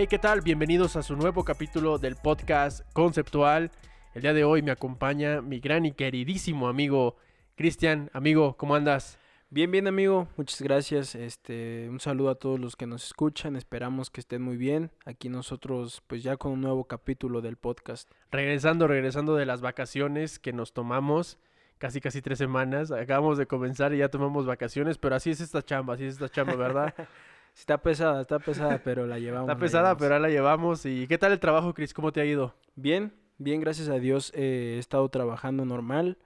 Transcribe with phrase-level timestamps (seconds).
[0.00, 0.42] Hey, ¿qué tal?
[0.42, 3.72] Bienvenidos a su nuevo capítulo del podcast conceptual.
[4.14, 7.16] El día de hoy me acompaña mi gran y queridísimo amigo
[7.56, 8.08] Cristian.
[8.12, 9.18] Amigo, ¿cómo andas?
[9.50, 11.16] Bien, bien amigo, muchas gracias.
[11.16, 13.56] Este, un saludo a todos los que nos escuchan.
[13.56, 14.92] Esperamos que estén muy bien.
[15.04, 18.08] Aquí nosotros, pues ya con un nuevo capítulo del podcast.
[18.30, 21.38] Regresando, regresando de las vacaciones que nos tomamos,
[21.78, 22.92] casi casi tres semanas.
[22.92, 26.28] Acabamos de comenzar y ya tomamos vacaciones, pero así es esta chamba, así es esta
[26.28, 26.94] chamba, ¿verdad?
[27.58, 29.48] está pesada, está pesada, pero la llevamos.
[29.48, 30.84] Está pesada, pero ahora la llevamos.
[30.86, 31.92] ¿Y qué tal el trabajo, Chris?
[31.94, 32.54] ¿Cómo te ha ido?
[32.76, 34.32] Bien, bien, gracias a Dios.
[34.34, 36.18] Eh, he estado trabajando normal.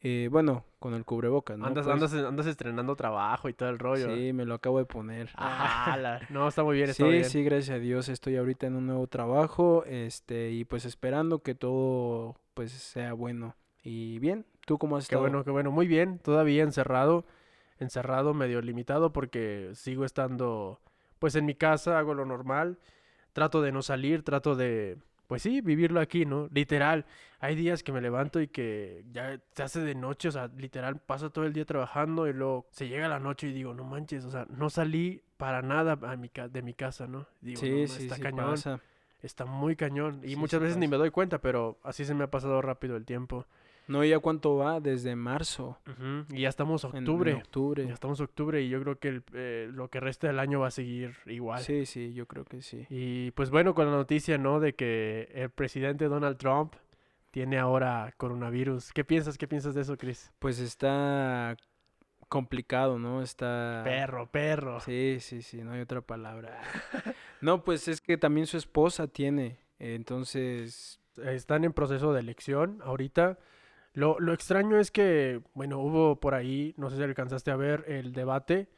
[0.00, 1.66] Eh, bueno, con el cubrebocas, ¿no?
[1.66, 4.14] Andas, Pues, andas, andas estrenando trabajo y todo el rollo.
[4.14, 5.30] Sí, me lo acabo de poner.
[5.36, 7.24] Ah, la- no, está muy bien, está Sí, bien.
[7.24, 11.56] sí, gracias a Dios estoy ahorita en un nuevo trabajo, este, y pues esperando que
[11.56, 13.56] todo pues sea bueno.
[13.82, 15.22] Y bien, ¿tú cómo has Qué estado?
[15.22, 15.72] bueno, qué bueno.
[15.72, 17.24] Muy bien, todavía encerrado,
[17.80, 20.80] encerrado, medio limitado porque sigo estando
[21.18, 22.78] pues en mi casa, hago lo normal,
[23.32, 26.48] trato de no salir, trato de, pues sí, vivirlo aquí, ¿no?
[26.52, 27.06] Literal,
[27.40, 31.00] hay días que me levanto y que ya se hace de noche, o sea, literal,
[31.00, 34.24] pasa todo el día trabajando y luego se llega la noche y digo, no manches,
[34.24, 37.26] o sea, no salí para nada a mi ca- de mi casa, ¿no?
[37.40, 38.80] Digo, Sí, "No, sí, está sí cañón, pasa.
[39.22, 42.30] está muy cañón y muchas veces ni me doy cuenta, pero así se me ha
[42.30, 43.46] pasado rápido el tiempo.
[43.88, 44.78] No, ¿ya cuánto va?
[44.80, 45.78] Desde marzo,
[46.30, 47.34] Y ya estamos en- en octubre.
[47.34, 47.86] octubre.
[47.86, 50.68] Ya estamos octubre y yo creo que el, eh, lo que resta del año va
[50.68, 51.60] a seguir igual.
[51.62, 52.86] Sí, sí, yo creo que sí.
[52.90, 54.60] Y pues bueno, con la noticia, ¿no?
[54.60, 56.74] De que el presidente Donald Trump
[57.30, 58.92] tiene ahora coronavirus.
[58.92, 59.36] ¿Qué piensas?
[59.38, 60.30] ¿Qué piensas de eso, Chris?
[60.38, 61.56] Pues está
[62.28, 63.22] complicado, ¿no?
[63.22, 63.80] Está...
[63.84, 64.80] Perro, perro.
[64.80, 66.60] Sí, sí, sí, no hay otra palabra.
[67.40, 71.00] No, pues es que también su esposa tiene, entonces...
[71.24, 73.38] Están en proceso de elección ahorita.
[73.98, 77.84] Lo, lo extraño es que, bueno, hubo por ahí, no sé si alcanzaste a ver
[77.88, 78.68] el debate.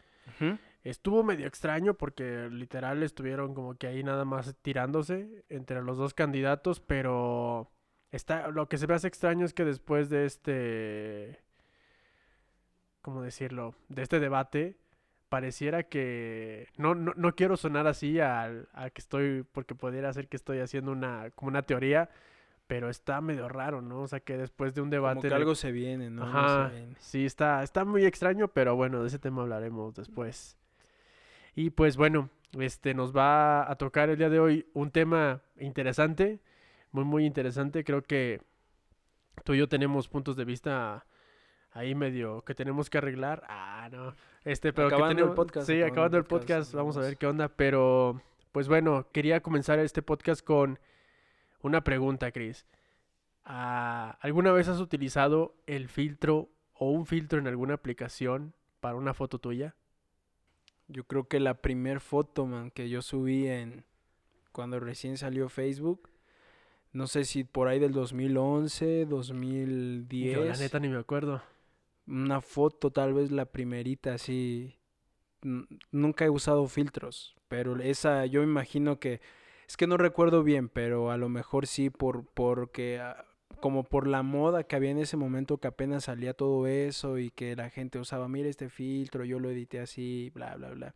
[0.83, 6.15] Estuvo medio extraño porque literal estuvieron como que ahí nada más tirándose entre los dos
[6.15, 7.71] candidatos, pero
[8.11, 11.39] está lo que se me hace extraño es que después de este
[13.03, 13.75] ¿cómo decirlo?
[13.89, 14.79] de este debate
[15.29, 20.29] pareciera que no no, no quiero sonar así al a que estoy porque pudiera ser
[20.29, 22.09] que estoy haciendo una como una teoría,
[22.71, 24.03] pero está medio raro, ¿no?
[24.03, 26.23] O sea, que después de un debate Como que el algo se viene, ¿no?
[26.23, 26.95] Se Ajá, viene.
[27.01, 30.57] sí, está, está muy extraño, pero bueno, de ese tema hablaremos después.
[31.57, 36.39] Y pues bueno, este nos va a tocar el día de hoy un tema interesante,
[36.93, 37.83] muy muy interesante.
[37.83, 38.41] Creo que
[39.43, 41.05] tú y yo tenemos puntos de vista
[41.73, 43.43] ahí medio que tenemos que arreglar.
[43.49, 44.15] Ah, no.
[44.45, 46.97] Este, pero que Acabando el tenemos- podcast, Sí, acabando acabando el el podcast, podcast, vamos
[46.97, 50.79] a ver qué onda, pero pues bueno, quería comenzar este podcast con
[51.63, 52.67] una pregunta, Chris.
[53.45, 59.15] Ah, ¿Alguna vez has utilizado el filtro o un filtro en alguna aplicación para una
[59.15, 59.75] foto tuya?
[60.89, 63.85] Yo creo que la primer foto, man, que yo subí en
[64.53, 66.11] cuando recién salió Facebook,
[66.93, 71.43] no sé si por ahí del 2011, 2010, Yo la neta ni me acuerdo.
[72.07, 74.77] una foto tal vez la primerita así.
[75.93, 79.21] Nunca he usado filtros, pero esa yo imagino que
[79.71, 83.25] es que no recuerdo bien, pero a lo mejor sí por porque ah,
[83.61, 87.31] como por la moda que había en ese momento que apenas salía todo eso y
[87.31, 90.95] que la gente usaba, mira este filtro, yo lo edité así, bla, bla, bla.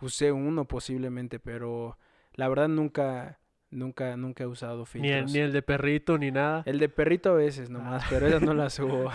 [0.00, 1.96] Usé uno posiblemente, pero
[2.34, 3.38] la verdad nunca,
[3.70, 5.32] nunca, nunca he usado Ni el, filtros.
[5.32, 6.62] ni el de perrito ni nada.
[6.66, 9.10] El de perrito a veces nomás, pero esas no las subo.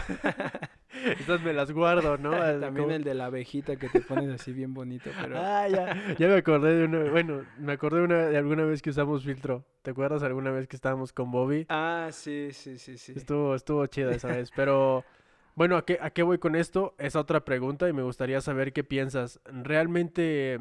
[1.06, 2.32] Estas me las guardo, ¿no?
[2.60, 5.38] También el de la abejita que te pones así bien bonito, pero...
[5.40, 8.82] Ah, ya, ya me acordé de una, bueno, me acordé de, una, de alguna vez
[8.82, 9.66] que usamos filtro.
[9.82, 11.66] ¿Te acuerdas alguna vez que estábamos con Bobby?
[11.70, 13.14] Ah, sí, sí, sí, sí.
[13.16, 15.04] Estuvo, estuvo chida esa vez, pero
[15.56, 16.94] bueno, ¿a qué, ¿a qué voy con esto?
[17.00, 19.40] Es otra pregunta y me gustaría saber qué piensas.
[19.46, 20.60] ¿Realmente,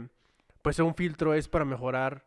[0.63, 2.25] pues un filtro es para mejorar,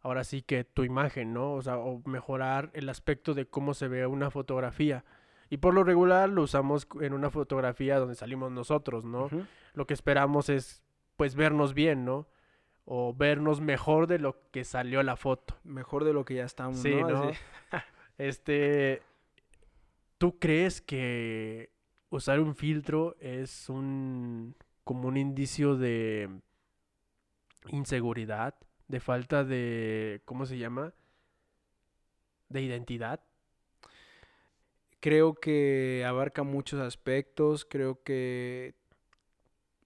[0.00, 1.52] ahora sí que tu imagen, ¿no?
[1.52, 5.04] O sea, o mejorar el aspecto de cómo se ve una fotografía.
[5.48, 9.28] Y por lo regular lo usamos en una fotografía donde salimos nosotros, ¿no?
[9.74, 10.82] Lo que esperamos es,
[11.16, 12.28] pues, vernos bien, ¿no?
[12.84, 15.58] O vernos mejor de lo que salió la foto.
[15.64, 17.08] Mejor de lo que ya estamos, Sí, ¿no?
[17.08, 17.30] ¿no?
[18.18, 19.00] Este,
[20.18, 21.70] ¿tú crees que
[22.10, 24.54] usar un filtro es un
[24.84, 26.28] como un indicio de
[27.68, 28.54] inseguridad,
[28.90, 30.92] de falta de, ¿cómo se llama?
[32.48, 33.20] De identidad.
[34.98, 38.74] Creo que abarca muchos aspectos, creo que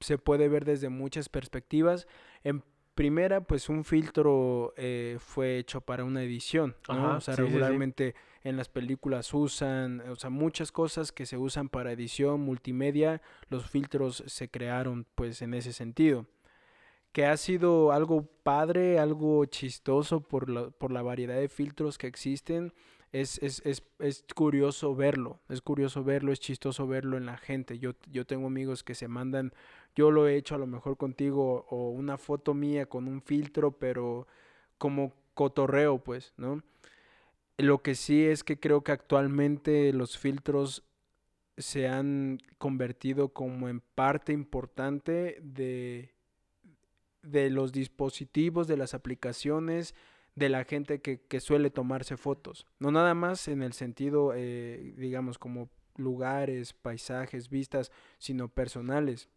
[0.01, 2.09] se puede ver desde muchas perspectivas.
[2.43, 2.65] En
[2.95, 6.95] primera, pues un filtro eh, fue hecho para una edición, ¿no?
[6.95, 7.53] Ajá, o sea, sí, sí, sí.
[7.53, 13.21] regularmente en las películas usan, o sea, muchas cosas que se usan para edición, multimedia,
[13.51, 16.27] los filtros se crearon pues en ese sentido.
[17.15, 22.09] Que ha sido algo padre, algo chistoso por la, por la variedad de filtros que
[22.09, 22.75] existen.
[23.13, 27.79] Es, es, es, es, curioso verlo, es curioso verlo, es chistoso verlo en la gente.
[27.79, 29.53] Yo, yo tengo amigos que se mandan,
[29.95, 33.79] yo lo he hecho a lo mejor contigo, o una foto mía con un filtro,
[33.79, 34.27] pero
[34.77, 36.65] como cotorreo, pues, ¿no?
[37.59, 40.83] Lo que sí es que creo que actualmente los filtros
[41.59, 46.14] se han convertido como en parte importante de,
[47.25, 49.95] de los dispositivos, de las aplicaciones,
[50.35, 52.67] de la gente que, que suele tomarse fotos.
[52.79, 59.29] No nada más en el sentido, eh, digamos, como lugares, paisajes, vistas, sino personales.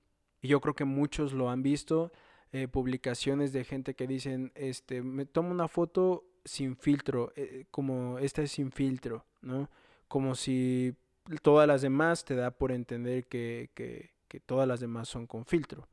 [0.41, 2.11] Y yo creo que muchos lo han visto,
[2.51, 8.19] eh, publicaciones de gente que dicen, este, me tomo una foto sin filtro, eh, como
[8.19, 9.69] esta es sin filtro, ¿no?
[10.07, 10.95] Como si
[11.41, 15.45] todas las demás te da por entender que, que, que todas las demás son con
[15.45, 15.87] filtro.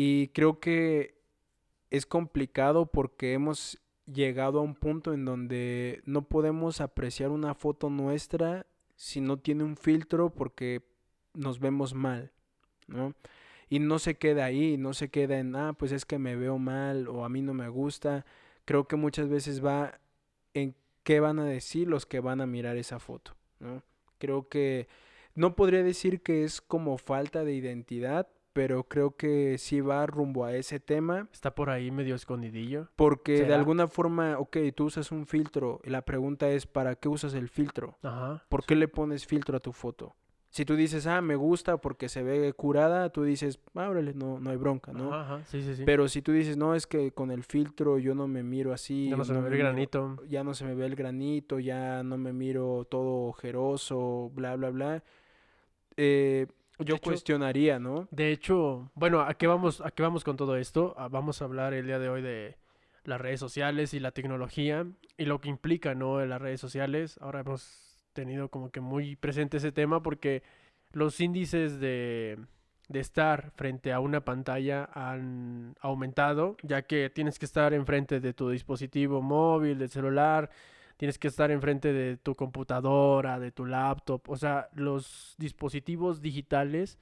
[0.00, 1.18] Y creo que
[1.90, 7.90] es complicado porque hemos llegado a un punto en donde no podemos apreciar una foto
[7.90, 8.64] nuestra
[8.94, 10.82] si no tiene un filtro porque
[11.34, 12.30] nos vemos mal,
[12.86, 13.12] ¿no?
[13.68, 16.58] Y no se queda ahí, no se queda en, ah, pues es que me veo
[16.58, 18.24] mal o a mí no me gusta.
[18.66, 19.98] Creo que muchas veces va
[20.54, 23.82] en qué van a decir los que van a mirar esa foto, ¿no?
[24.18, 24.86] Creo que
[25.34, 30.44] no podría decir que es como falta de identidad, pero creo que sí va rumbo
[30.44, 31.28] a ese tema.
[31.32, 32.88] Está por ahí medio escondidillo.
[32.96, 35.80] Porque de alguna forma, ok, tú usas un filtro.
[35.84, 37.96] Y la pregunta es, ¿para qué usas el filtro?
[38.02, 38.42] Ajá.
[38.48, 40.16] ¿Por qué le pones filtro a tu foto?
[40.50, 44.50] Si tú dices, ah, me gusta porque se ve curada, tú dices, ábrele, no, no
[44.50, 45.14] hay bronca, ¿no?
[45.14, 45.84] Ajá, sí, sí, sí.
[45.86, 49.08] Pero si tú dices, no, es que con el filtro yo no me miro así.
[49.08, 50.16] ya no se me ve el miro- granito.
[50.28, 54.70] ya no se me ve el granito, ya no me miro todo ojeroso, bla, bla,
[54.70, 55.02] bla.
[55.96, 56.46] Eh,
[56.78, 58.08] yo hecho- cuestionaría, ¿no?
[58.10, 60.94] De hecho, bueno, ¿a qué vamos, a qué vamos con todo esto?
[60.98, 62.56] Ah, Vamos a hablar el día de hoy de
[63.04, 64.86] las redes sociales y la tecnología
[65.16, 66.20] y lo que implica, ¿no?
[66.20, 67.18] En las redes sociales.
[67.20, 70.42] Ahora hemos tenido como que muy presente ese tema porque
[70.92, 72.38] los índices de,
[72.88, 78.32] de estar frente a una pantalla han aumentado, ya que tienes que estar enfrente de
[78.34, 80.50] tu dispositivo móvil, del celular,
[80.98, 86.98] tienes que estar enfrente de tu computadora, de tu laptop, o sea, los dispositivos digitales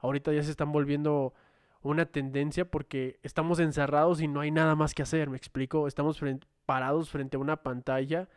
[0.00, 1.34] ahorita ya se están volviendo
[1.82, 5.86] una tendencia porque estamos encerrados y no hay nada más que hacer, ¿me explico?
[5.86, 6.20] Estamos
[6.64, 8.28] parados frente a una pantalla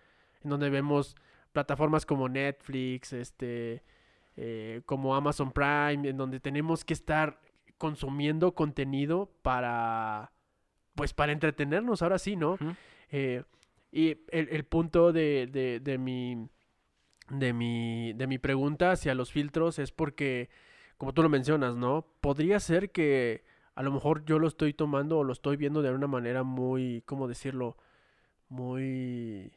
[0.43, 1.15] en donde vemos
[1.51, 3.83] plataformas como Netflix, este,
[4.35, 7.39] eh, como Amazon Prime, en donde tenemos que estar
[7.77, 10.31] consumiendo contenido para,
[10.95, 12.51] pues, para entretenernos, ahora sí, ¿no?
[12.51, 12.75] Ujú.
[13.11, 13.43] Eh,
[13.91, 16.49] y el, el punto de, de, de mi,
[17.29, 20.49] de, mi, de mi pregunta hacia los filtros es porque,
[20.97, 22.05] como tú lo mencionas, ¿no?
[22.21, 23.43] Podría ser que
[23.75, 27.03] a lo mejor yo lo estoy tomando o lo estoy viendo de una manera muy,
[27.05, 27.77] ¿cómo decirlo?
[28.49, 29.51] Muy...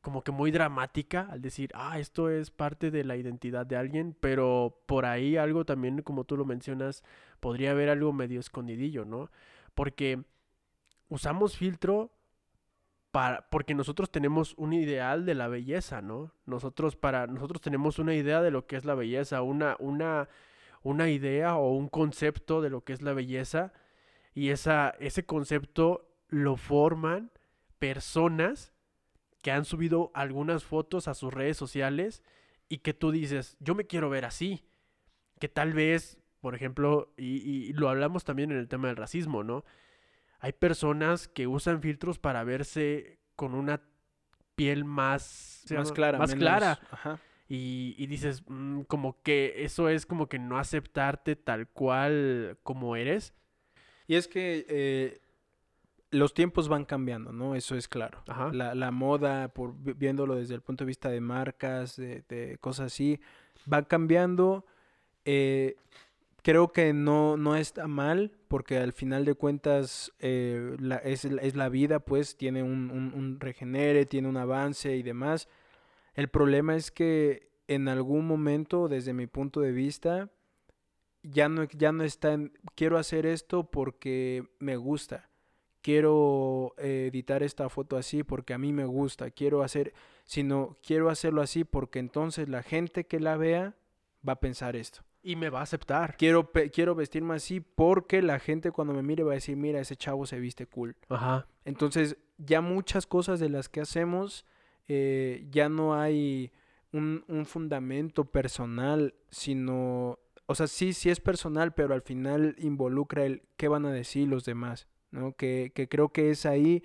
[0.00, 4.16] como que muy dramática al decir, ah, esto es parte de la identidad de alguien,
[4.20, 7.04] pero por ahí algo también, como tú lo mencionas,
[7.40, 9.30] podría haber algo medio escondidillo, ¿no?
[9.74, 10.24] Porque
[11.08, 12.10] usamos filtro
[13.50, 16.32] porque nosotros tenemos un ideal de la belleza, ¿no?
[16.46, 20.28] Nosotros para nosotros tenemos una idea de lo que es la belleza, una una
[20.82, 23.72] una idea o un concepto de lo que es la belleza
[24.34, 27.30] y esa ese concepto lo forman
[27.78, 28.72] personas
[29.42, 32.22] que han subido algunas fotos a sus redes sociales
[32.68, 34.64] y que tú dices, yo me quiero ver así,
[35.38, 39.64] que tal vez, por ejemplo, y lo hablamos también en el tema del racismo, ¿no?
[40.42, 43.80] Hay personas que usan filtros para verse con una
[44.54, 45.94] piel más, más llama?
[45.94, 46.18] clara.
[46.18, 46.78] más menos- clara.
[46.90, 47.18] Ajá.
[47.48, 52.96] Y, y dices, mm, como que eso es como que no aceptarte tal cual como
[52.96, 53.32] eres.
[54.06, 55.20] Y es que eh,
[56.10, 57.54] los tiempos van cambiando, ¿no?
[57.54, 58.22] Eso es claro.
[58.26, 58.50] Ajá.
[58.52, 62.58] La, la moda, por vi- viéndolo desde el punto de vista de marcas, de, de
[62.58, 63.20] cosas así,
[63.72, 64.66] va cambiando.
[65.24, 65.76] Eh,
[66.42, 71.68] creo que no, no está mal, porque al final de cuentas eh, es, es la
[71.68, 75.48] vida, pues tiene un, un- un regenere, tiene un avance y demás.
[76.14, 80.30] El problema es que en algún momento, desde mi punto de vista,
[81.22, 85.28] ya no, ya no está en, quiero hacer esto porque me gusta.
[85.82, 89.30] Quiero eh, editar esta foto así porque a mí me gusta.
[89.30, 89.94] Quiero hacer,
[90.24, 93.74] sino quiero hacerlo así porque entonces la gente que la vea
[94.26, 95.02] va a pensar esto.
[95.22, 96.16] Y me va a aceptar.
[96.16, 99.96] Quiero, quiero vestirme así porque la gente cuando me mire va a decir, mira, ese
[99.96, 100.96] chavo se viste cool.
[101.08, 101.46] Ajá.
[101.64, 104.44] Entonces, ya muchas cosas de las que hacemos,
[104.88, 106.50] eh, ya no hay
[106.92, 113.24] un, un fundamento personal, sino o sea, sí, sí es personal, pero al final involucra
[113.24, 115.32] el qué van a decir los demás, ¿no?
[115.32, 116.82] Que, que creo que es ahí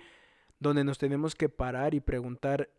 [0.58, 2.70] donde nos tenemos que parar y preguntar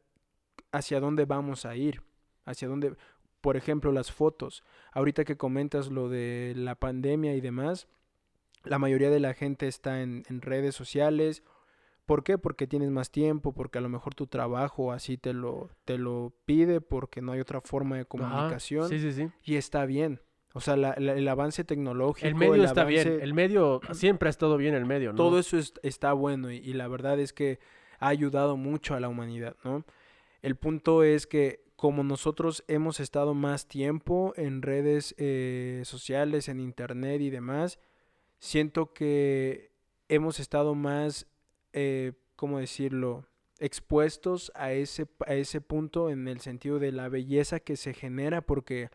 [0.72, 2.02] hacia dónde vamos a ir,
[2.46, 2.96] hacia dónde,
[3.42, 4.64] por ejemplo, las fotos.
[4.92, 7.88] Ahorita que comentas lo de la pandemia y demás,
[8.64, 11.44] la mayoría de la gente está en, en redes sociales.
[12.06, 12.38] ¿Por qué?
[12.38, 16.34] Porque tienes más tiempo, porque a lo mejor tu trabajo así te lo, te lo
[16.46, 18.90] pide, porque no hay otra forma de Ajá, comunicación.
[18.90, 19.30] Sí, sí, sí.
[19.44, 20.20] Y está bien.
[20.54, 22.28] O sea, la- la- el avance tecnológico.
[22.28, 23.20] El medio está bien.
[23.22, 25.18] El medio siempre ha estado bien el medio, ¿no?
[25.18, 27.60] Todo eso es- está bueno y, y la verdad es que
[28.00, 29.86] ha ayudado mucho a la humanidad, ¿no?
[30.42, 36.60] El punto es que como nosotros hemos estado más tiempo en redes eh, sociales, en
[36.60, 37.80] internet y demás,
[38.38, 39.72] siento que
[40.10, 41.26] hemos estado más,
[41.72, 43.26] eh, ¿cómo decirlo?
[43.60, 48.42] expuestos a ese, a ese punto en el sentido de la belleza que se genera
[48.42, 48.90] porque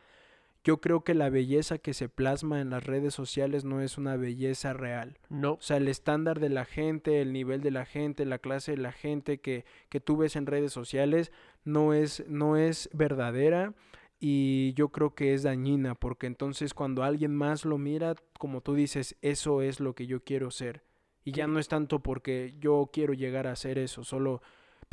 [0.65, 4.17] yo creo que la belleza que se plasma en las redes sociales no es una
[4.17, 5.19] belleza real.
[5.29, 5.53] No.
[5.53, 8.79] O sea, el estándar de la gente, el nivel de la gente, la clase de
[8.79, 11.33] la gente que, que tú ves en redes sociales
[11.65, 13.75] no es, no es verdadera
[14.19, 18.75] y yo creo que es dañina porque entonces cuando alguien más lo mira, como tú
[18.75, 20.83] dices, eso es lo que yo quiero ser.
[21.25, 24.41] Y ya no es tanto porque yo quiero llegar a hacer eso, solo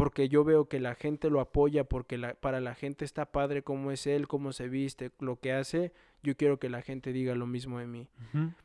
[0.02, 3.62] porque yo veo que la gente lo apoya, porque la, para la gente está padre
[3.62, 5.94] cómo es él, cómo se viste, lo que hace,
[6.24, 8.10] yo quiero que la gente diga lo mismo de mí.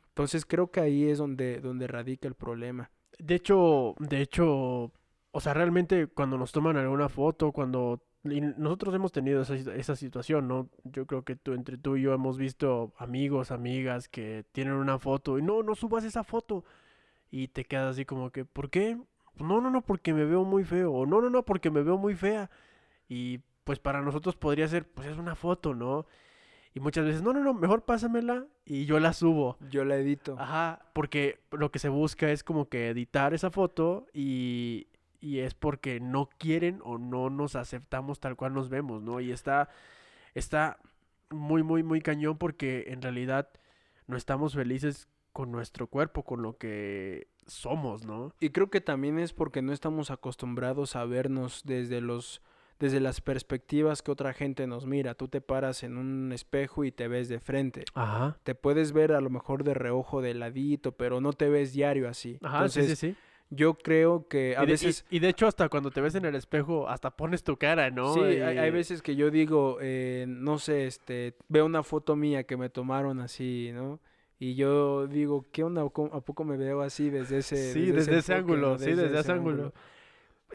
[0.07, 2.89] Entonces creo que ahí es donde, donde radica el problema.
[3.19, 4.91] De hecho, de hecho,
[5.29, 9.95] o sea, realmente cuando nos toman alguna foto, cuando y nosotros hemos tenido esa, esa
[9.95, 10.71] situación, ¿no?
[10.85, 14.97] Yo creo que tú, entre tú y yo hemos visto amigos, amigas que tienen una
[14.97, 16.65] foto y no, no subas esa foto.
[17.29, 18.97] Y te quedas así como que, ¿por qué?
[19.39, 20.91] No, no, no, porque me veo muy feo.
[20.91, 22.49] O no, no, no, porque me veo muy fea.
[23.07, 26.05] Y pues para nosotros podría ser, pues es una foto, ¿no?
[26.73, 29.57] Y muchas veces, no, no, no, mejor pásamela y yo la subo.
[29.69, 30.37] Yo la edito.
[30.39, 34.87] Ajá, porque lo que se busca es como que editar esa foto y,
[35.19, 39.19] y es porque no quieren o no nos aceptamos tal cual nos vemos, ¿no?
[39.19, 39.69] Y está,
[40.35, 40.77] está
[41.29, 43.49] muy, muy, muy cañón porque en realidad
[44.05, 48.33] no estamos felices con nuestro cuerpo, con lo que somos, ¿no?
[48.39, 52.41] Y creo que también es porque no estamos acostumbrados a vernos desde los
[52.79, 55.15] desde las perspectivas que otra gente nos mira.
[55.15, 57.85] Tú te paras en un espejo y te ves de frente.
[57.95, 58.37] Ajá.
[58.43, 62.07] Te puedes ver a lo mejor de reojo, de ladito, pero no te ves diario
[62.07, 62.37] así.
[62.43, 63.15] Ajá, sí, Entonces, sí, sí.
[63.49, 66.25] yo creo que a y, de, veces y de hecho hasta cuando te ves en
[66.25, 68.13] el espejo hasta pones tu cara, ¿no?
[68.13, 72.43] Sí, hay, hay veces que yo digo, eh, no sé, este, veo una foto mía
[72.43, 73.99] que me tomaron así, ¿no?
[74.39, 75.87] Y yo digo, ¿qué onda?
[75.89, 79.19] ¿Cómo- ¿A poco me veo así desde ese Sí, desde ese enfoque, ángulo, sí, desde
[79.19, 79.73] ese ángulo.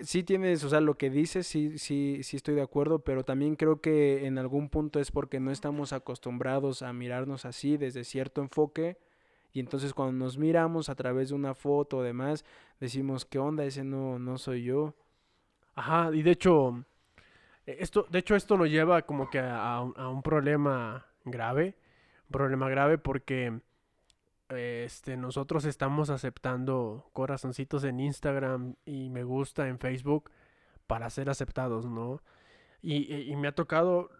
[0.00, 3.56] Sí tienes, o sea, lo que dices, sí, sí, sí estoy de acuerdo, pero también
[3.56, 8.40] creo que en algún punto es porque no estamos acostumbrados a mirarnos así desde cierto
[8.40, 8.96] enfoque.
[9.52, 12.44] Y entonces cuando nos miramos a través de una foto o demás,
[12.80, 13.64] decimos, ¿qué onda?
[13.66, 14.94] Ese no, no soy yo.
[15.74, 16.84] Ajá, y de hecho,
[17.66, 21.76] eh, esto, de hecho esto nos lleva como que a, a un- problema grave,
[22.28, 23.60] un problema grave porque
[24.56, 30.30] este, nosotros estamos aceptando corazoncitos en Instagram y me gusta en Facebook
[30.86, 32.20] para ser aceptados, ¿no?
[32.82, 34.10] Y, y- y me ha tocado,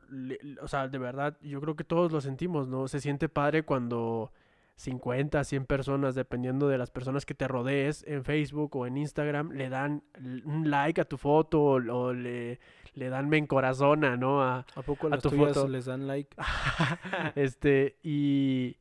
[0.61, 2.87] o sea, de verdad, yo creo que todos lo sentimos, ¿no?
[2.89, 4.33] Se siente padre cuando
[4.77, 9.51] 50, 100 personas, dependiendo de las personas que te rodees en Facebook o en Instagram,
[9.53, 10.03] le dan
[10.45, 12.59] un like a tu foto o, o le,
[12.95, 14.43] le dan me encorazona, ¿no?
[14.43, 15.69] A, ¿A poco A tu foto.
[15.69, 16.35] les dan like?
[17.35, 18.77] este, y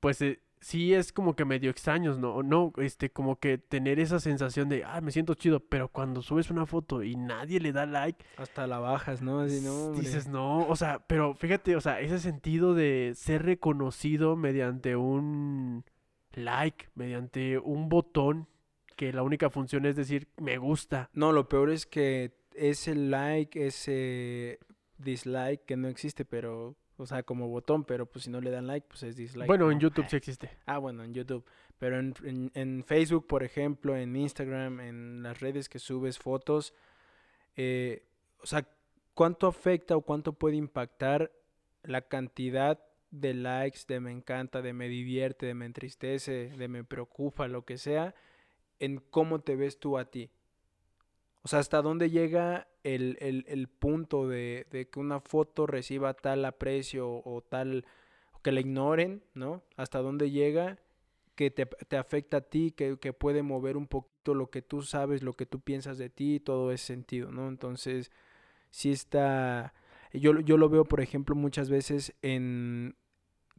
[0.00, 2.42] pues eh, sí es como que medio extraños, ¿no?
[2.42, 6.50] No, este, como que tener esa sensación de, ah, me siento chido, pero cuando subes
[6.50, 9.38] una foto y nadie le da like, Hasta la bajas, ¿no?
[9.38, 14.34] Así, no, dices, no, o sea, pero fíjate, o sea, ese sentido de ser reconocido
[14.34, 15.84] mediante un
[16.32, 18.48] like, mediante un botón,
[18.96, 21.10] que la única función es decir, me gusta.
[21.12, 24.58] No, lo peor es que ese like, ese
[24.98, 28.66] dislike que no existe, pero, o sea, como botón, pero pues si no le dan
[28.66, 29.46] like, pues es dislike.
[29.46, 29.80] bueno, en.
[29.80, 30.50] YouTube sí existe.
[30.66, 31.44] Ah, bueno, en YouTube.
[31.78, 36.72] Pero en, en- en Facebook, por ejemplo, en Instagram, en las redes que subes fotos,
[37.56, 38.04] eh,
[38.42, 38.66] o sea,
[39.14, 41.32] ¿cuánto afecta o cuánto puede impactar
[41.82, 46.84] la cantidad de likes, de me encanta, de me divierte, de me entristece, de me
[46.84, 48.14] preocupa, lo que sea,
[48.78, 50.30] en cómo te ves tú a ti?
[51.46, 56.12] O sea, ¿hasta dónde llega el, el- el punto de, de que una foto reciba
[56.14, 57.84] tal aprecio o tal,
[58.42, 59.62] que la ignoren, ¿no?
[59.76, 60.78] ¿Hasta dónde llega
[61.36, 64.82] que te, te afecta a ti, que, que puede mover un poquito lo que tú
[64.82, 67.48] sabes, lo que tú piensas de ti, todo ese sentido, ¿no?
[67.48, 68.10] Entonces,
[68.70, 69.74] sí está,
[70.12, 72.96] yo, yo lo veo, por ejemplo, muchas veces en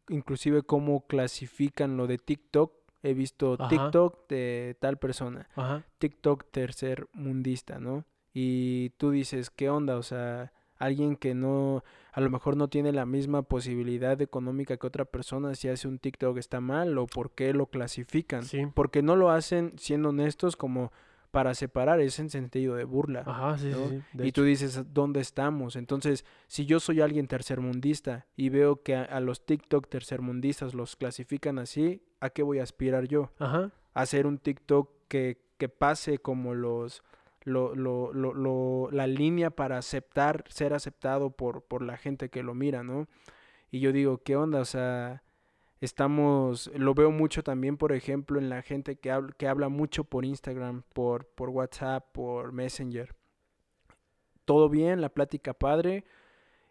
[0.09, 2.73] inclusive cómo clasifican lo de TikTok.
[3.07, 3.69] He visto Ajá.
[3.69, 5.83] TikTok de tal persona, Ajá.
[5.97, 8.05] TikTok tercer mundista, ¿no?
[8.33, 9.97] Y tú dices, ¿qué onda?
[9.97, 14.87] O sea, alguien que no, a lo mejor no tiene la misma posibilidad económica que
[14.87, 18.43] otra persona, si hace un TikTok está mal o por qué lo clasifican.
[18.43, 18.67] Sí.
[18.73, 20.91] Porque no lo hacen siendo honestos como
[21.31, 23.23] para separar, es en sentido de burla.
[23.25, 23.89] Ajá, sí, ¿no?
[23.89, 24.41] sí, y hecho.
[24.41, 25.75] tú dices, ¿dónde estamos?
[25.75, 30.95] Entonces, si yo soy alguien tercermundista y veo que a, a los TikTok tercermundistas los
[30.95, 33.31] clasifican así, ¿a qué voy a aspirar yo?
[33.39, 33.71] Ajá.
[33.93, 37.03] A hacer un TikTok que, que pase como los...
[37.43, 42.43] Lo, lo, lo, lo- la línea para aceptar, ser aceptado por, por la gente que
[42.43, 43.07] lo mira, ¿no?
[43.71, 44.59] Y yo digo, ¿qué onda?
[44.59, 45.23] O sea,
[45.79, 50.03] estamos, lo veo mucho también, por ejemplo, en la gente que habla, que habla mucho
[50.03, 53.15] por Instagram, por, por WhatsApp, por Messenger.
[54.45, 56.05] Todo bien, la plática padre,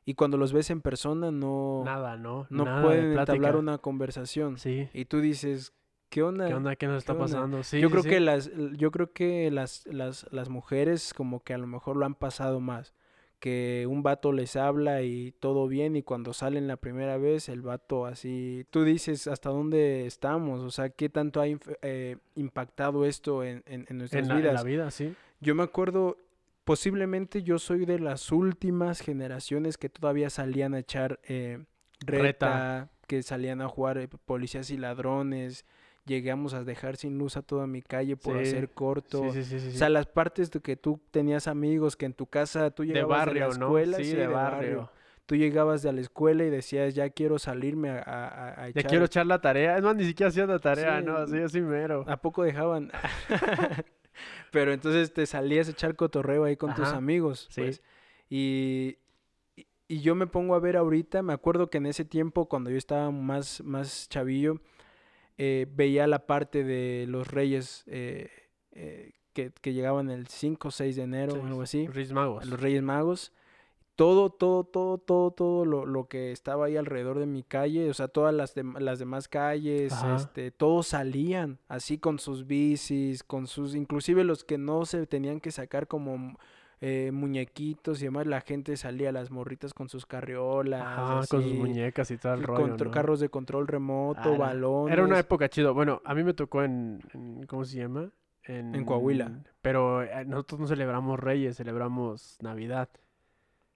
[0.07, 2.47] y cuando los ves en persona no, Nada, ¿no?
[2.49, 4.57] no Nada pueden entablar una conversación.
[4.57, 4.89] Sí.
[4.95, 5.73] Y tú dices,
[6.09, 6.47] ¿qué onda?
[6.47, 6.77] ¿Qué onda?
[6.77, 7.65] ¿Qué nos está pasando?
[7.65, 8.09] Sí, yo sí, creo sí.
[8.09, 12.07] que las, yo creo que las, las, las mujeres como que a lo mejor lo
[12.07, 12.95] han pasado más.
[13.39, 17.61] Que un vato les habla y todo bien y cuando salen la primera vez el
[17.61, 21.47] vato así, tú dices hasta dónde estamos, o sea, qué tanto ha
[21.83, 24.55] eh, impactado esto en, en- en nuestras en la, en vidas.
[24.55, 25.15] la vida, sí.
[25.41, 26.17] Yo me acuerdo,
[26.65, 31.59] posiblemente yo soy de las últimas generaciones que todavía salían a echar eh,
[32.01, 32.91] reta, Reta.
[33.07, 35.67] que salían a jugar eh, policías y ladrones.
[36.07, 39.33] Llegamos a dejar sin luz a toda mi calle por Sí, hacer corto.
[39.33, 42.71] Sí, sí, O sea, las partes de que tú tenías amigos, que en tu casa
[42.71, 43.53] tú de llegabas de, barrio, la ¿no?
[43.53, 44.91] escuela, Sí, sí, de, barrio.
[45.27, 48.71] Tú llegabas de la escuela y decías, ya quiero salirme a, a- a- a Ya
[48.71, 48.91] echar.
[48.91, 49.77] quiero echar la tarea.
[49.77, 51.17] Es más, ni siquiera hacías la tarea, Sí, ¿no?
[51.17, 52.05] Así, así mero.
[52.07, 52.93] ¿A poco dejaban?
[54.53, 57.49] Pero entonces te salías a echar cotorreo ahí con tus amigos.
[57.51, 57.63] sí.
[57.63, 57.83] pues.
[58.31, 58.99] Y,
[59.57, 62.71] y- y yo me pongo a ver ahorita, me acuerdo que en ese tiempo, cuando
[62.71, 64.61] yo estaba más, más chavillo,
[65.39, 68.31] eh, veía la parte de los reyes eh,
[68.73, 71.87] eh, que, que llegaban el 5 o 6 de enero Sí, o algo así.
[71.87, 72.47] Reyes Magos.
[72.47, 73.33] Los Reyes Magos.
[73.97, 77.95] Todo, todo, todo, todo, todo lo, lo que estaba ahí alrededor de mi calle, o
[77.95, 80.17] sea, todas las, las demás calles, Ajá.
[80.17, 85.41] este, todos salían así con sus bicis, con sus, inclusive los que no se tenían
[85.41, 86.39] que sacar como
[86.81, 91.53] eh, muñequitos y demás, la gente salía, las morritas con sus carriolas, Ajá, con sus
[91.53, 94.93] muñecas y todo el y rollo, carros de control remoto, Ah, balones.
[94.93, 95.73] Era una época chido.
[95.75, 98.11] Bueno, a mí me tocó en, en- ¿cómo se llama?
[98.45, 99.33] En, Coahuila.
[99.63, 102.89] Pero eh, nosotros no celebramos Reyes, celebramos Navidad.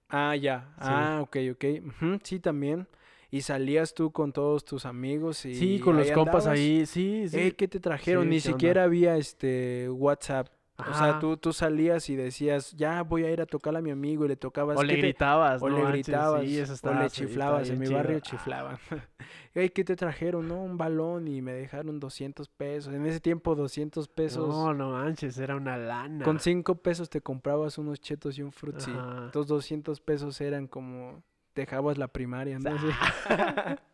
[0.09, 0.69] Ah, ya.
[0.79, 0.89] Sí.
[0.89, 1.65] Ah, ok, ok.
[2.23, 2.87] Sí, también.
[3.33, 6.59] Y salías tú con todos tus amigos y Sí, con los compas andabas.
[6.59, 7.39] ahí, sí, sí.
[7.39, 8.25] Eh, ¿qué te trajeron?
[8.25, 10.49] Sí, Ni siquiera había este WhatsApp.
[10.89, 13.91] O sea, tú, tú salías y decías, ya voy a ir a tocarle a mi
[13.91, 14.79] amigo y le tocabas.
[14.79, 17.11] O le ¿qué te- gritabas, o no le manches, gritabas, sí, eso o estaba- le
[17.11, 17.71] sí, estaba chiflabas.
[17.71, 17.97] En mi chido.
[17.99, 18.79] barrio Ah, chiflaban.
[19.55, 20.47] Ey, ¿qué te trajeron?
[20.49, 22.95] No, un balón y me dejaron 200 pesos.
[22.95, 24.49] En ese tiempo 200 pesos.
[24.49, 26.25] No, no manches, era una lana.
[26.25, 28.91] Con 5 pesos te comprabas unos chetos y un frutzi.
[28.91, 31.23] Entonces 200 pesos eran como
[31.55, 32.71] dejabas la primaria, ¿no?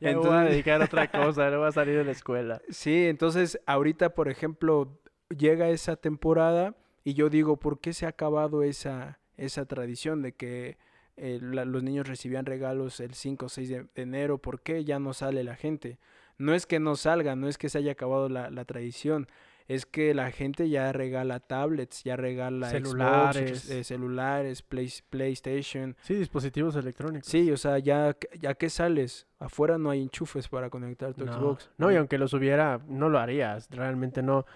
[0.00, 2.12] Ya me voy a Entonces- dedicar a otra cosa, no voy a salir de la
[2.12, 2.62] escuela.
[2.68, 4.96] Sí, entonces ahorita, por ejemplo,
[5.36, 10.32] llega esa temporada y yo digo, ¿por qué se ha acabado esa, esa tradición de
[10.32, 10.76] que
[11.16, 14.38] eh, la- los niños recibían regalos el 5 o 6 de, de enero?
[14.38, 15.98] ¿Por qué ya no sale la gente?
[16.38, 19.26] No es que no salga, no es que se haya acabado la, la tradición,
[19.66, 23.70] es que la gente ya regala tablets, ya regala Xbox, Celulares.
[23.70, 25.96] eh, celulares, Play- PlayStation.
[26.02, 27.28] Sí, dispositivos electrónicos.
[27.28, 31.32] Sí, o sea, ya, ya que sales, afuera no hay enchufes para conectar tu no.
[31.34, 31.70] Xbox.
[31.76, 34.46] No, y aunque los hubiera, no lo harías, realmente no.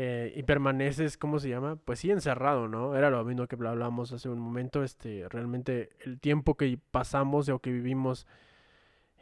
[0.00, 1.74] Eh, y permaneces, ¿cómo se llama?
[1.74, 2.94] Pues sí, encerrado, ¿no?
[2.94, 7.58] Era lo mismo que hablábamos hace un momento, este, realmente el tiempo que pasamos o
[7.58, 8.24] que vivimos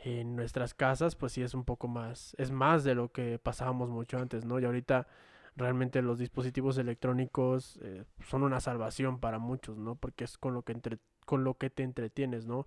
[0.04, 3.88] en nuestras casas, pues sí es un poco más, es más de lo que pasábamos
[3.88, 4.60] mucho antes, ¿no?
[4.60, 5.06] Y ahorita
[5.56, 9.94] realmente los dispositivos electrónicos eh, son una salvación para muchos, ¿no?
[9.94, 12.66] Porque es con lo que entre, con lo que te entretienes, ¿no?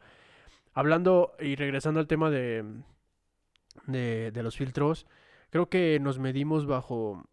[0.73, 2.65] Hablando y regresando al tema de,
[3.85, 5.05] de, de los filtros,
[5.51, 7.23] creo que nos medimos bajo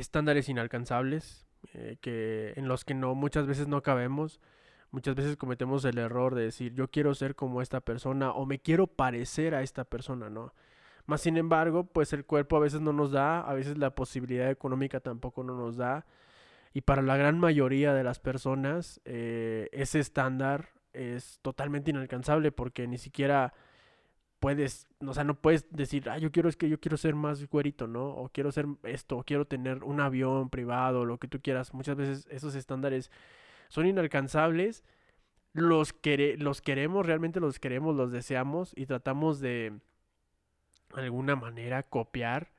[0.00, 4.40] estándares inalcanzables, eh, que en los que no muchas veces no cabemos.
[4.90, 8.58] Muchas veces cometemos el error de decir yo quiero ser como esta persona o me
[8.58, 10.54] quiero parecer a esta persona, ¿no?
[11.06, 14.50] Más sin embargo, pues el cuerpo a veces no nos da, a veces la posibilidad
[14.50, 16.06] económica tampoco no nos da.
[16.74, 22.86] Y para la gran mayoría de las personas, eh, ese estándar es totalmente inalcanzable porque
[22.86, 23.54] ni siquiera
[24.40, 27.46] puedes, o sea, no puedes decir, ah, yo quiero, es que yo quiero ser más
[27.48, 28.06] güerito, ¿no?
[28.10, 31.74] O quiero ser esto, o quiero tener un avión privado, lo que tú quieras.
[31.74, 33.10] Muchas veces esos estándares
[33.68, 34.84] son inalcanzables.
[35.54, 39.80] los, quere- los queremos, realmente los queremos, los deseamos y tratamos de
[40.94, 42.50] alguna manera copiar.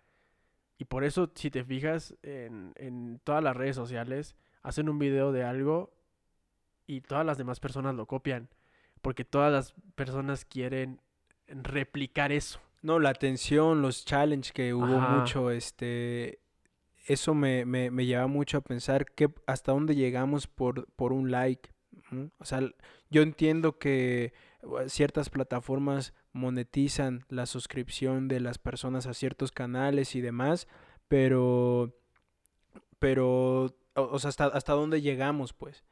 [0.78, 5.32] Y por eso, si te fijas en, en todas las redes sociales, hacen un video
[5.32, 5.92] de algo
[6.88, 8.50] y todas las demás personas lo copian.
[9.02, 11.02] Porque todas las personas quieren
[11.50, 12.60] replicar eso.
[12.82, 15.18] No, la atención, los challenges que hubo Ajá.
[15.18, 16.40] mucho, este,
[17.06, 21.32] eso me, me, me lleva mucho a pensar que hasta dónde llegamos por, por un
[21.32, 21.70] like.
[22.40, 22.62] O sea,
[23.10, 24.34] yo entiendo que
[24.64, 30.68] uh, ciertas plataformas monetizan la suscripción de las personas a ciertos canales y demás,
[31.08, 31.94] pero,
[32.98, 35.84] pero, o, o sea, hasta, hasta dónde llegamos, pues.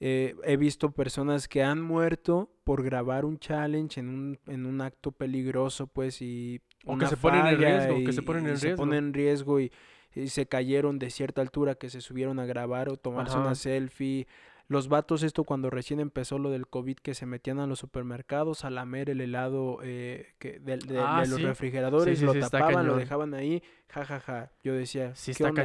[0.00, 4.80] Eh, he visto personas que han muerto por grabar un challenge en un, en un
[4.82, 8.50] acto peligroso, pues, y O que se ponen en riesgo, que se y- ponen y
[8.50, 8.84] en se riesgo.
[8.84, 9.72] ponen en riesgo y,
[10.14, 13.40] y se cayeron de cierta altura que se subieron a grabar o tomarse Ajá.
[13.46, 14.26] una selfie.
[14.68, 18.64] Los vatos, esto cuando recién empezó lo del COVID, que se metían a los supermercados
[18.64, 21.44] a lamer el helado eh, que de, de- Ah, de los sí.
[21.46, 24.50] refrigeradores, Sí, sí, lo tapaban, lo dejaban ahí, jajaja.
[24.64, 25.62] Yo decía, ¿qué está onda?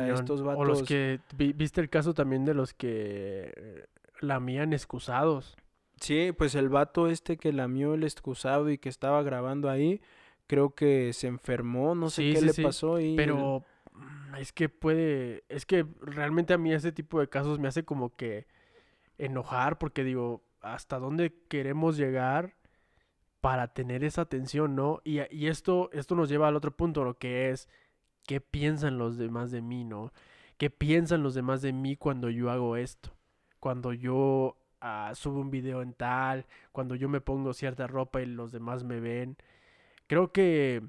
[0.55, 1.19] O los que.
[1.35, 3.85] vi- ¿Viste el caso también de los que eh,
[4.21, 5.57] lamían excusados?
[5.99, 10.01] Sí, pues el vato este que lamió el excusado y que estaba grabando ahí,
[10.47, 14.35] creo que se enfermó, no sé Sí, qué sí, le sí, pasó y Pero mm,
[14.35, 18.15] es que puede, es que realmente a mí ese tipo de casos me hace como
[18.15, 18.47] que
[19.19, 22.55] enojar porque digo, ¿hasta dónde queremos llegar
[23.41, 25.01] para tener esa atención, no?
[25.05, 27.69] Y, y esto, esto nos lleva al otro punto, lo que es,
[28.27, 30.13] ¿qué piensan los demás de mí, no?
[30.57, 33.13] ¿Qué piensan los demás de mí cuando yo hago esto?
[33.61, 38.25] Cuando yo ah, subo un video en tal, cuando yo me pongo cierta ropa y
[38.25, 39.37] los demás me ven.
[40.07, 40.81] Creo que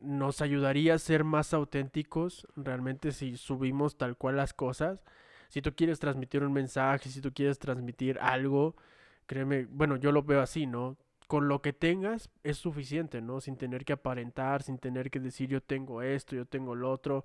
[0.00, 5.02] nos ayudaría a ser más auténticos realmente si subimos tal cual las cosas.
[5.48, 8.76] Si tú quieres transmitir un mensaje, si tú quieres transmitir algo,
[9.24, 10.98] créeme, bueno, yo lo veo así, ¿no?
[11.26, 13.40] Con lo que tengas es suficiente, ¿no?
[13.40, 17.24] Sin tener que aparentar, sin tener que decir yo tengo esto, yo tengo lo otro.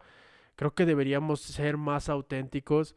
[0.55, 2.95] Creo que deberíamos ser más auténticos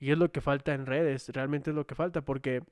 [0.00, 2.62] y es lo que falta en redes, realmente es lo que falta porque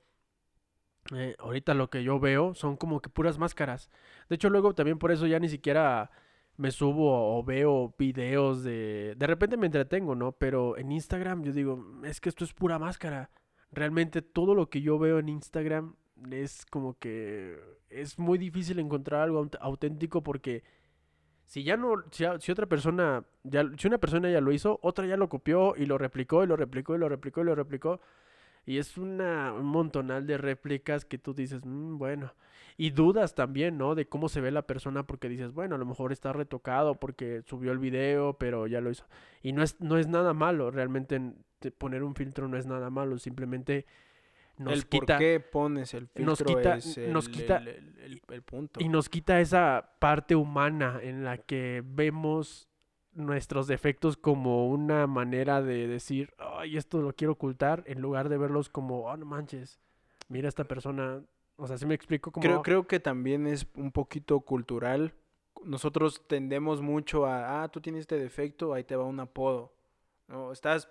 [1.15, 3.89] eh, ahorita lo que yo veo son como que puras máscaras.
[4.29, 6.11] De hecho, luego también por eso ya ni siquiera
[6.57, 9.13] me subo o veo videos de...
[9.15, 10.31] De repente me entretengo, ¿no?
[10.33, 13.29] Pero en Instagram yo digo, es que esto es pura máscara.
[13.71, 15.95] Realmente todo lo que yo veo en Instagram
[16.31, 17.59] es como que
[17.89, 20.63] es muy difícil encontrar algo aut- auténtico porque
[21.47, 25.07] si ya no, si, si otra persona, ya, si una persona ya lo hizo, otra
[25.07, 28.01] ya lo copió y lo replicó y lo replicó y lo replicó y lo replicó.
[28.65, 32.33] Y es una, un montonal de réplicas que tú dices, "Mm, bueno.
[32.77, 33.95] Y dudas también, ¿no?
[33.95, 37.43] De cómo se ve la persona porque dices, bueno, a lo mejor está retocado porque
[37.47, 39.05] subió el video, pero ya lo hizo.
[39.41, 42.65] Y no es, no es nada malo, realmente en- te- poner un filtro no es
[42.67, 43.85] nada malo, simplemente
[44.57, 48.21] nos el quita por qué pones el filtro nos quita- es el, nos quita- el-
[48.43, 48.79] punto.
[48.81, 52.67] y nos quita esa parte humana en la que vemos
[53.13, 58.37] nuestros defectos como una manera de decir, ay, esto lo quiero ocultar, en lugar de
[58.37, 59.79] verlos como, oh, no manches,
[60.29, 61.23] mira esta persona,
[61.55, 62.43] o sea, si me explico como...
[62.43, 65.13] Creo, creo que también es un poquito cultural.
[65.63, 69.73] Nosotros tendemos mucho a, ah, tú tienes este defecto, ahí te va un apodo.
[70.27, 70.51] ¿no?
[70.51, 70.87] Estás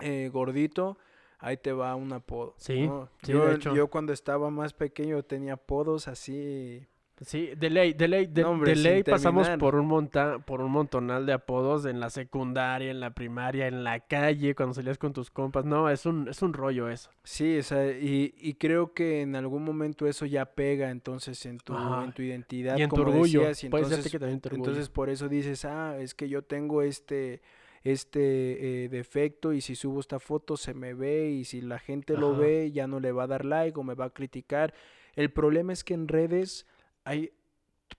[0.00, 0.96] eh, gordito,
[1.40, 2.54] ahí te va un apodo.
[2.56, 3.08] Sí, ¿no?
[3.22, 3.74] sí, yo, de hecho.
[3.74, 6.86] yo cuando estaba más pequeño tenía apodos así.
[7.22, 10.38] Sí, de ley, de ley, de, No, hombre, de sin ley pasamos por un monta,
[10.38, 14.72] por un montonal de apodos en la secundaria, en la primaria, en la calle, cuando
[14.72, 15.66] salías con tus compas.
[15.66, 17.10] No, es un, es un rollo eso.
[17.22, 21.58] Sí, o sea, y, y creo que en algún momento eso ya pega entonces en
[21.58, 22.78] tu, en tu identidad.
[22.78, 23.40] Y en tu como orgullo.
[23.40, 24.64] decías, y Puede ser entonces que también tu orgullo.
[24.70, 27.42] Entonces por eso dices, ah, es que yo tengo este,
[27.82, 32.16] este eh, defecto y si subo esta foto se me ve y si la gente
[32.16, 34.74] lo ve ya no le va a dar like o me va a criticar.
[35.14, 36.66] El problema es que en redes
[37.04, 37.32] hay,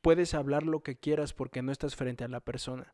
[0.02, 2.94] puedes hablar lo que quieras porque no estás frente a la persona.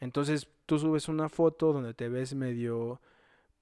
[0.00, 3.00] Entonces tú subes una foto donde te ves medio,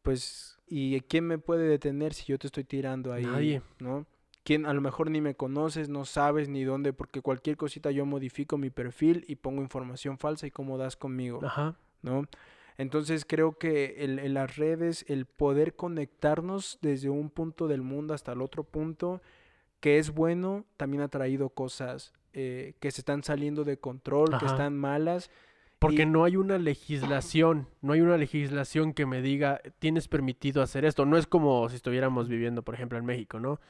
[0.02, 3.24] pues, ¿y quién me puede detener si yo te estoy tirando ahí?
[3.24, 3.62] Nadie.
[3.78, 4.06] ¿No?
[4.44, 8.06] Quién a lo mejor ni me conoces, no sabes ni dónde, porque cualquier cosita yo
[8.06, 11.76] modifico mi perfil y pongo información falsa y cómo das conmigo, Ajá.
[12.06, 12.24] ¿No?
[12.78, 18.14] Entonces creo que el, en las redes, el poder conectarnos desde un punto del mundo
[18.14, 19.20] hasta el otro punto,
[19.80, 24.44] que es bueno, también ha traído cosas eh, que se están saliendo de control, que
[24.46, 25.30] están malas.
[25.78, 30.62] Porque Y- no hay una legislación, no hay una legislación que me diga, tienes permitido
[30.62, 31.06] hacer esto.
[31.06, 33.60] No es como si estuviéramos viviendo, por ejemplo, en México, ¿no?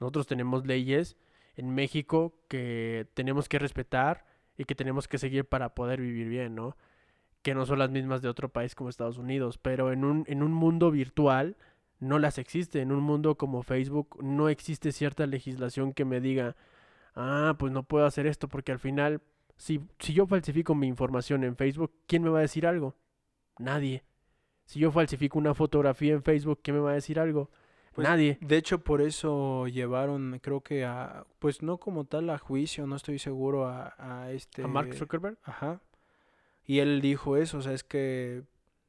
[0.00, 1.16] Nosotros tenemos leyes
[1.56, 4.24] en México que tenemos que respetar
[4.56, 6.76] y que tenemos que seguir para poder vivir bien, ¿no?
[7.48, 10.42] Que no son las mismas de otro país como Estados Unidos, pero en un, en
[10.42, 11.56] un mundo virtual
[11.98, 12.82] no las existe.
[12.82, 16.56] En un mundo como Facebook no existe cierta legislación que me diga,
[17.14, 19.22] ah, pues no puedo hacer esto porque al final,
[19.56, 22.96] si, si yo falsifico mi información en Facebook, ¿quién me va a decir algo?
[23.58, 24.04] Nadie.
[24.66, 27.50] Si yo falsifico una fotografía en Facebook, ¿quién me va a decir algo?
[27.94, 28.36] Pues, Nadie.
[28.42, 32.96] De hecho, por eso llevaron, creo que a, pues no como tal a juicio, no
[32.96, 34.64] estoy seguro a, a este...
[34.64, 35.38] ¿A Mark Zuckerberg?
[35.44, 35.80] Ajá.
[36.68, 38.42] Y él dijo eso, o sea, es que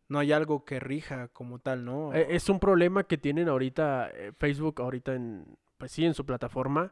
[0.09, 2.13] no hay algo que rija como tal, ¿no?
[2.13, 5.45] Eh, Es un problema que tienen ahorita eh, Facebook, ahorita en,
[5.77, 6.91] pues sí, en su plataforma.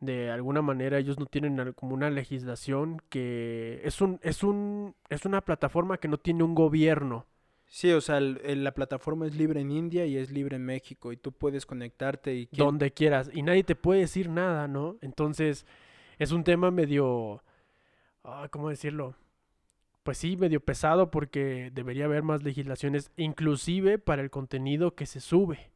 [0.00, 5.24] De alguna manera ellos no tienen como una legislación que es un, es un, es
[5.26, 7.26] una plataforma que no tiene un gobierno.
[7.66, 10.64] Sí, o sea, el- el- la plataforma es libre en India y es libre en
[10.64, 14.66] México y tú puedes conectarte y quién- donde quieras y nadie te puede decir nada,
[14.68, 14.96] ¿no?
[15.02, 15.66] Entonces
[16.18, 17.42] es un tema medio,
[18.24, 19.14] ah, ¿cómo decirlo?
[20.06, 25.18] Pues sí, medio pesado porque debería haber más legislaciones, inclusive para el contenido que se
[25.18, 25.72] sube.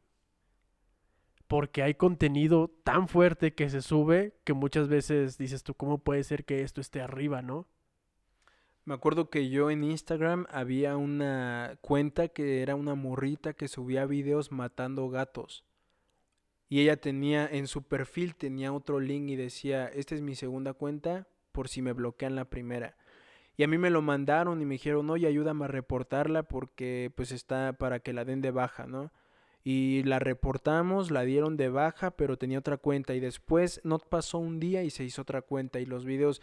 [1.49, 6.23] Porque hay contenido tan fuerte que se sube que muchas veces dices tú, ¿cómo puede
[6.23, 7.67] ser que esto esté arriba, no?
[8.85, 14.05] Me acuerdo que yo en Instagram había una cuenta que era una morrita que subía
[14.05, 15.65] videos matando gatos.
[16.69, 20.71] Y ella tenía en su perfil tenía otro link y decía, "Esta es mi segunda
[20.71, 22.95] cuenta por si me bloquean la primera."
[23.57, 27.31] Y a mí me lo mandaron y me dijeron, "Oye, ayúdame a reportarla porque pues
[27.31, 29.11] está para que la den de baja, ¿no?"
[29.63, 34.39] Y la reportamos, la dieron de baja, pero tenía otra cuenta y después no pasó
[34.39, 36.41] un día y se hizo otra cuenta y los videos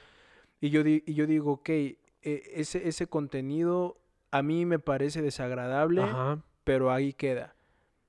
[0.61, 3.97] y yo, di- y yo digo, ok, eh, ese, ese contenido
[4.31, 6.39] a mí me parece desagradable, Ajá.
[6.65, 7.55] pero ahí queda.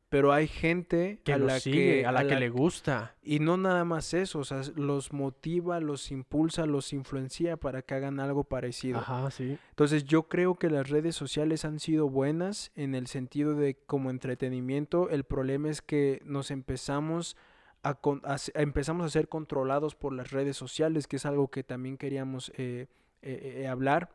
[0.10, 3.16] Pero hay gente Que a la sigue, que, a la a que la- le gusta.
[3.22, 7.94] y no nada más eso, o sea, los motiva, los impulsa, los influencia para que
[7.94, 8.98] hagan algo parecido.
[8.98, 9.58] Ajá, sí.
[9.70, 14.10] Entonces yo creo que las redes sociales han sido buenas en el sentido de como
[14.10, 15.12] entretenimiento.
[15.12, 17.38] El problema es que nos empezamos
[17.84, 21.26] a, con- a se- a- empezamos a ser controlados por las redes sociales, que es
[21.28, 22.88] algo que también queríamos eh,
[23.22, 24.10] eh, eh, hablar,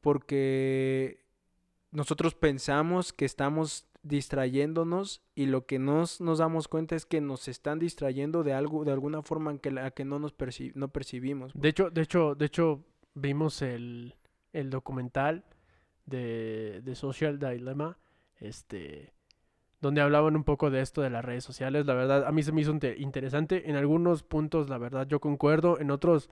[0.00, 1.20] porque
[1.90, 7.48] nosotros pensamos que estamos distrayéndonos y lo que nos, nos damos cuenta es que nos
[7.48, 10.88] están distrayendo de algo, de alguna forma en que, la que no nos perci- no
[10.88, 11.52] percibimos.
[11.54, 12.84] De hecho, de hecho, de hecho,
[13.14, 14.14] vimos el,
[14.52, 15.44] el documental
[16.06, 17.98] de, de Social Dilemma,
[18.38, 19.12] este,
[19.80, 21.86] donde hablaban un poco de esto de las redes sociales.
[21.86, 23.68] La verdad, a mí se me hizo inte- interesante.
[23.68, 25.78] En algunos puntos, la verdad, yo concuerdo.
[25.80, 26.30] En otros,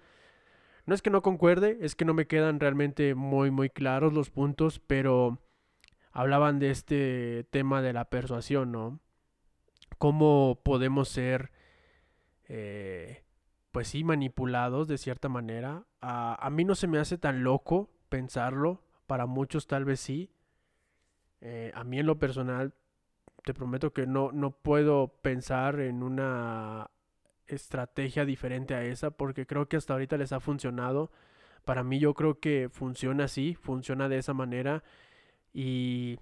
[0.87, 4.31] no es que no concuerde, es que no me quedan realmente muy, muy claros los
[4.31, 5.38] puntos, pero
[6.16, 9.00] hablaban de este tema de la persuasión, ¿no?
[9.98, 11.52] Cómo podemos ser,
[12.48, 13.22] eh,
[13.70, 15.85] pues sí, manipulados de cierta manera.
[16.00, 20.31] A, a mí no se me hace tan loco pensarlo, para muchos tal vez sí.
[21.42, 22.72] Eh, a mí en lo personal,
[23.44, 26.90] te prometo que no, no puedo pensar en una
[27.46, 31.11] estrategia diferente a esa, porque creo que hasta ahorita les ha funcionado.
[31.66, 34.83] Para mí yo creo que funciona así, funciona de esa manera
[35.57, 36.19] y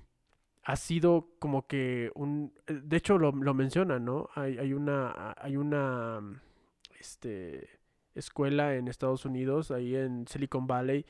[0.64, 2.52] ha sido como que un...
[2.68, 4.28] eh, De hecho lo, lo mencionan, ¿no?
[4.34, 5.34] Hay, hay una...
[5.38, 6.20] Hay una...
[6.20, 6.40] mm,
[7.00, 7.68] Este
[8.14, 11.04] escuela en Estados Unidos, ahí en Silicon Valley,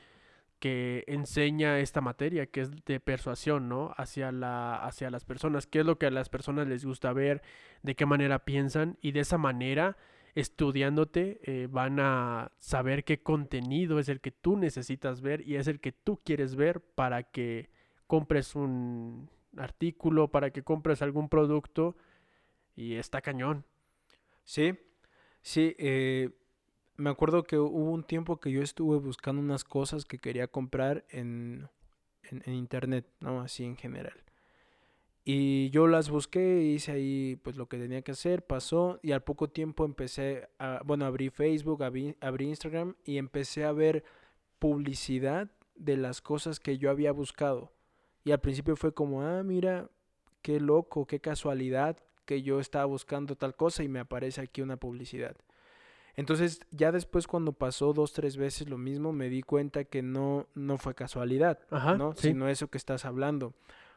[0.59, 3.93] que enseña esta materia, que es de persuasión, ¿no?
[3.97, 7.41] Hacia la, hacia las personas, qué es lo que a las personas les gusta ver,
[7.83, 9.97] de qué manera piensan, y de esa manera,
[10.33, 15.67] estudiándote, eh, van a saber qué contenido es el que tú necesitas ver y es
[15.67, 17.69] el que tú quieres ver para que
[18.07, 21.95] compres un artículo, para que compres algún producto,
[22.75, 23.65] y está cañón.
[24.43, 24.73] Sí,
[25.41, 26.29] sí, eh,
[26.97, 31.05] me acuerdo que hubo un tiempo que yo estuve buscando unas cosas que quería comprar
[31.09, 31.67] en,
[32.23, 33.41] en, internet, ¿no?
[33.41, 34.23] Así en general.
[35.23, 39.23] Y yo las busqué, hice ahí pues lo que tenía que hacer, pasó y al
[39.23, 44.03] poco tiempo empecé a, bueno, abrí Facebook, abrí, abrí Instagram y empecé a ver
[44.59, 47.74] publicidad de las cosas que yo había buscado.
[48.25, 49.89] Y al principio fue como, ah, mira,
[50.41, 54.77] qué loco, qué casualidad que yo estaba buscando tal cosa y me aparece aquí una
[54.77, 55.37] publicidad.
[56.15, 60.47] Entonces, ya después cuando pasó dos, tres veces lo mismo, me di cuenta que no,
[60.55, 62.13] no fue casualidad, Ajá, ¿no?
[62.13, 62.29] sí.
[62.29, 63.53] Sino eso que estás hablando.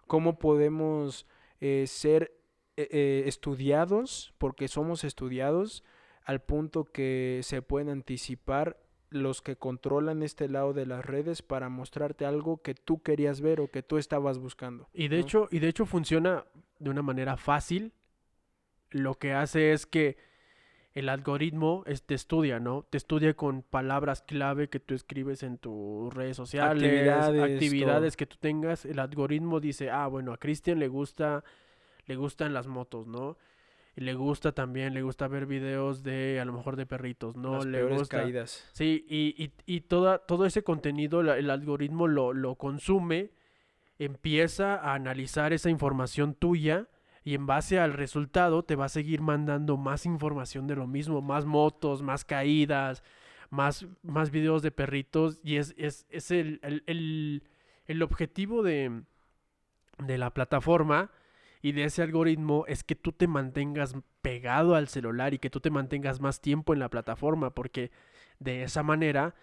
[0.06, 1.26] ¿Cómo podemos
[1.60, 2.38] eh, ser
[2.76, 5.84] eh, eh, estudiados, porque somos estudiados,
[6.22, 8.78] al punto que se pueden anticipar
[9.10, 13.60] los que controlan este lado de las redes para mostrarte algo que tú querías ver
[13.60, 14.88] o que tú estabas buscando?
[14.92, 15.22] Y de ¿no?
[15.22, 16.44] hecho, y de hecho funciona
[16.78, 17.92] de una manera fácil.
[18.90, 20.16] Lo que hace es que
[20.94, 22.82] el algoritmo es- te estudia, ¿no?
[22.90, 28.26] Te estudia con palabras clave que tú escribes en tus redes sociales, Actividades, actividades que
[28.26, 28.84] tú tengas.
[28.84, 31.44] El algoritmo dice, ah, bueno, a Cristian le gusta
[32.06, 33.36] le gustan las motos, ¿no?
[33.98, 37.56] Y le gusta también, le gusta ver videos de, a lo mejor de perritos, ¿no?
[37.56, 38.18] Las le peores gusta.
[38.18, 38.70] caídas.
[38.72, 43.32] Sí, y, y, y toda, todo ese contenido, la- el algoritmo lo, lo consume,
[43.98, 46.86] empieza a analizar esa información tuya
[47.24, 51.20] y en base al resultado te va a seguir mandando más información de lo mismo,
[51.20, 53.02] más motos, más caídas,
[53.50, 57.42] más, más videos de perritos y es, es, es el, el, el-
[57.86, 59.02] el objetivo de,
[59.98, 61.10] de la plataforma
[61.62, 65.60] y de ese algoritmo es que tú te mantengas pegado al celular y que tú
[65.60, 67.90] te mantengas más tiempo en la plataforma porque
[68.38, 69.34] de esa manera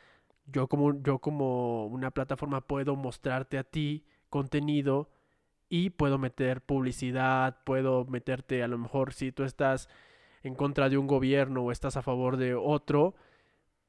[0.47, 5.09] yo como yo como una plataforma puedo mostrarte a ti contenido
[5.69, 9.89] y puedo meter publicidad, puedo meterte a lo mejor si tú estás
[10.43, 13.15] en contra de un gobierno o estás a favor de otro,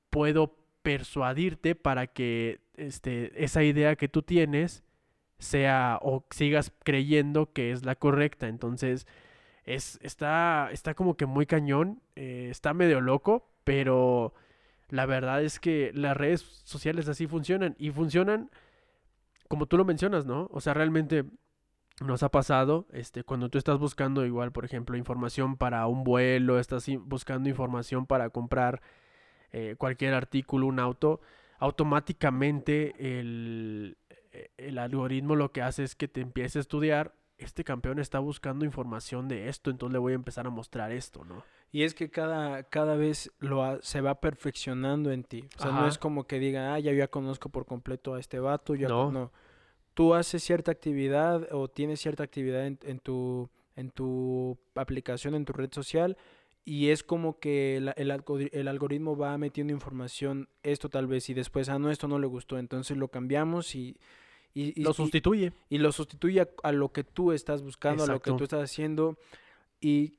[0.08, 4.85] puedo persuadirte para que este, esa idea que tú tienes
[5.38, 8.48] sea o sigas creyendo que es la correcta.
[8.48, 9.06] Entonces,
[9.64, 14.34] es, está, está como que muy cañón, eh, está medio loco, pero
[14.88, 18.50] la verdad es que las redes sociales así funcionan y funcionan
[19.48, 20.48] como tú lo mencionas, ¿no?
[20.52, 21.24] O sea, realmente
[22.04, 26.58] nos ha pasado, este, cuando tú estás buscando igual, por ejemplo, información para un vuelo,
[26.58, 28.82] estás buscando información para comprar
[29.52, 31.20] eh, cualquier artículo, un auto,
[31.58, 33.96] automáticamente el,
[34.56, 38.64] el algoritmo lo que hace es que te empiece a estudiar, este campeón está buscando
[38.64, 41.42] información de esto, entonces le voy a empezar a mostrar esto, ¿no?
[41.70, 45.44] Y es que cada, cada vez lo ha- se va perfeccionando en ti.
[45.58, 48.38] O sea, no es como que diga, ah, ya, ya conozco por completo a este
[48.38, 48.74] vato.
[48.74, 49.04] Ya No.
[49.06, 49.14] con-".
[49.14, 49.32] no.
[49.92, 55.44] Tú haces cierta actividad o tienes cierta actividad en, en tu, en tu aplicación, en
[55.44, 56.16] tu red social,
[56.64, 61.68] y es como que el, el algoritmo va metiendo información, esto tal vez, y después,
[61.68, 63.98] ah, no, esto no le gustó, entonces lo cambiamos y...
[64.60, 65.52] y- y- Lo sustituye.
[65.68, 68.62] y lo sustituye a, a lo que tú estás buscando, a lo que tú estás
[68.62, 69.18] haciendo.
[69.80, 70.18] Y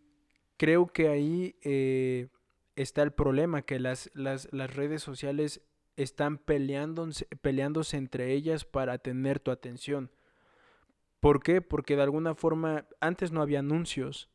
[0.58, 2.28] creo que ahí eh,
[2.76, 5.62] está el problema, que las, las, las redes sociales
[5.96, 10.12] están peleándose, peleándose entre ellas para tener tu atención.
[11.20, 11.62] ¿Por qué?
[11.62, 14.30] Porque de alguna forma antes no había anuncios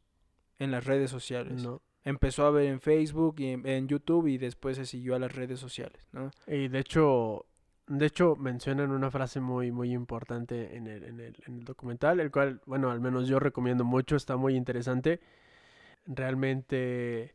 [0.59, 1.63] en las redes sociales.
[1.63, 1.81] No.
[2.05, 5.33] Empezó a ver en Facebook y en, en YouTube y después se siguió a las
[5.37, 6.33] redes sociales, ¿no?
[6.49, 7.47] Y de hecho,
[7.89, 12.21] de hecho mencionan una frase muy, muy importante en el, en el, en el documental,
[12.21, 15.21] el cual, bueno, al menos yo recomiendo mucho, está muy interesante.
[16.07, 17.31] Realmente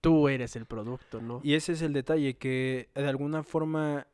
[0.00, 1.40] tú eres el producto, ¿no?
[1.42, 4.06] Y ese es el detalle, que de alguna forma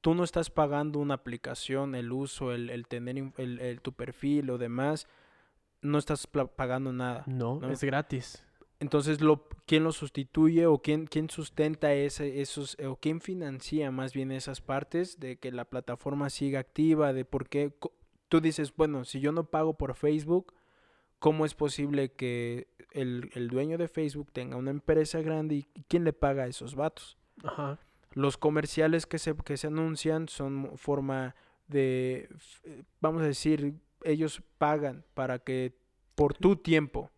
[0.00, 4.50] tú no estás pagando una aplicación, el uso, el, el tener el, el- tu perfil
[4.50, 5.06] o demás,
[5.82, 7.24] no estás pagando nada.
[7.26, 7.70] no, ¿no?
[7.70, 8.44] es gratis.
[8.80, 14.14] Entonces, lo, ¿quién lo sustituye o quién, quién sustenta ese, esos, o quién financia más
[14.14, 17.72] bien esas partes de que la plataforma siga activa, de por qué
[18.28, 20.54] tú dices, bueno, si yo no pago por Facebook,
[21.18, 26.04] ¿cómo es posible que el, el dueño de Facebook tenga una empresa grande y quién
[26.04, 27.18] le paga a esos vatos?
[27.44, 27.78] Ajá.
[28.12, 31.36] Los comerciales que se, que se anuncian son forma
[31.68, 32.28] de,
[33.00, 35.74] vamos a decir, ellos pagan para que,
[36.14, 37.10] por tu tiempo,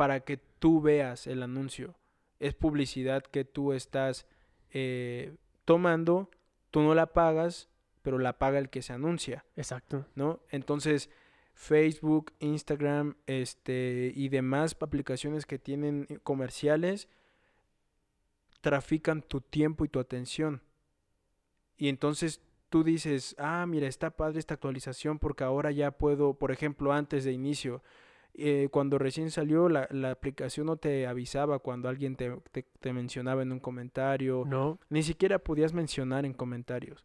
[0.00, 1.94] para que tú veas el anuncio.
[2.38, 4.26] Es publicidad que tú estás
[4.70, 5.36] eh,
[5.66, 6.30] tomando,
[6.70, 7.68] tú no la pagas,
[8.00, 10.06] pero la paga el que se anuncia, Exacto.
[10.14, 10.40] ¿no?
[10.48, 11.10] Entonces,
[11.52, 17.06] Facebook, Instagram, este, y demás aplicaciones que tienen eh, comerciales,
[18.62, 20.62] trafican tu tiempo y tu atención.
[21.76, 26.52] Y entonces tú dices, ah, mira, está padre esta actualización porque ahora ya puedo, por
[26.52, 27.82] ejemplo, antes de inicio,
[28.34, 32.92] eh, cuando recién salió la, la aplicación no te avisaba cuando alguien te, te- te
[32.92, 37.04] mencionaba en un comentario, No, ni siquiera podías mencionar en comentarios.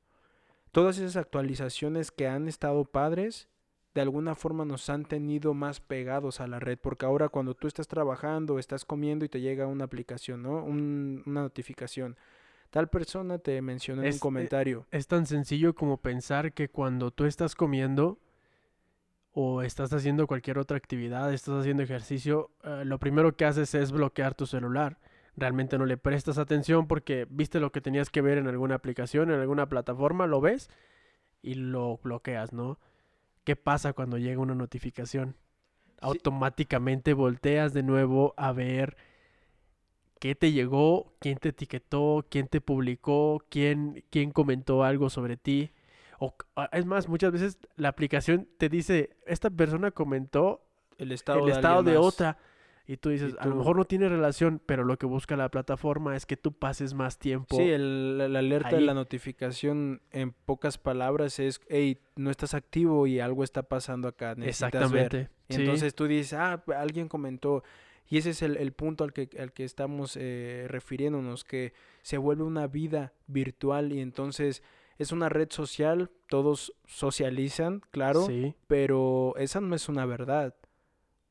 [0.72, 3.48] Todas esas actualizaciones que han estado padres,
[3.94, 7.68] de alguna forma nos han tenido más pegados a la red, porque ahora cuando tú
[7.68, 10.63] estás trabajando, estás comiendo y te llega una aplicación, ¿no?
[10.63, 12.17] Un- una notificación.
[12.71, 14.86] Tal persona te mencionó en Es- un eh, comentario.
[14.92, 18.19] es tan sencillo como pensar que cuando tú estás comiendo
[19.38, 23.92] o estás haciendo cualquier otra actividad, estás haciendo ejercicio, eh, lo primero que haces es
[23.92, 24.98] bloquear tu celular.
[25.36, 29.29] Realmente no le prestas atención porque viste lo que tenías que ver en alguna aplicación,
[29.31, 30.69] en alguna plataforma, lo ves
[31.42, 32.79] y lo bloqueas, ¿no?
[33.44, 35.36] ¿Qué pasa cuando llega una notificación?
[36.00, 38.96] Automáticamente volteas de nuevo a ver
[40.21, 45.71] qué te llegó, quién te etiquetó, quién te publicó, quién, quién comentó algo sobre ti.
[46.20, 46.36] O,
[46.72, 50.66] es más, muchas veces la aplicación te dice, esta persona comentó
[50.98, 52.38] el estado, el de, estado de otra.
[52.88, 55.50] Y tú dices, Y a lo mejor no tiene relación, pero lo que busca la
[55.50, 57.58] plataforma es que tú pases más tiempo.
[57.58, 58.84] Sí, el, alerta de ahí.
[58.84, 64.36] la notificación, en pocas palabras, es, hey, no estás activo y algo está pasando acá.
[64.36, 65.06] Necesitas ver".
[65.06, 65.30] Exactamente.
[65.50, 65.62] Sí.
[65.62, 67.63] Entonces tú dices, ah, alguien comentó.
[68.08, 72.20] Y ese es el, el punto al que, al que estamos eh, refiriéndonos, que se
[72.20, 74.62] vuelve una vida virtual y entonces
[74.98, 78.56] es una red social, todos socializan, claro, Sí.
[78.67, 80.56] pero esa no es una verdad.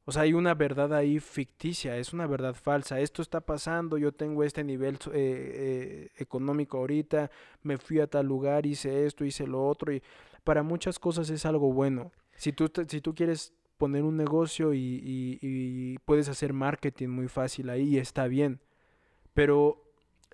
[0.06, 3.00] O sea, hay una verdad ahí ficticia, es una verdad falsa.
[3.00, 7.30] Esto está pasando, yo tengo este nivel eh, eh, económico ahorita,
[7.62, 10.02] me fui a tal lugar, hice esto, hice lo otro, y
[10.44, 12.12] para muchas cosas es algo bueno.
[12.36, 17.08] Si tú, te- si tú quieres poner un negocio y, y- y puedes hacer marketing
[17.08, 18.60] muy fácil ahí, está bien.
[19.32, 19.82] Pero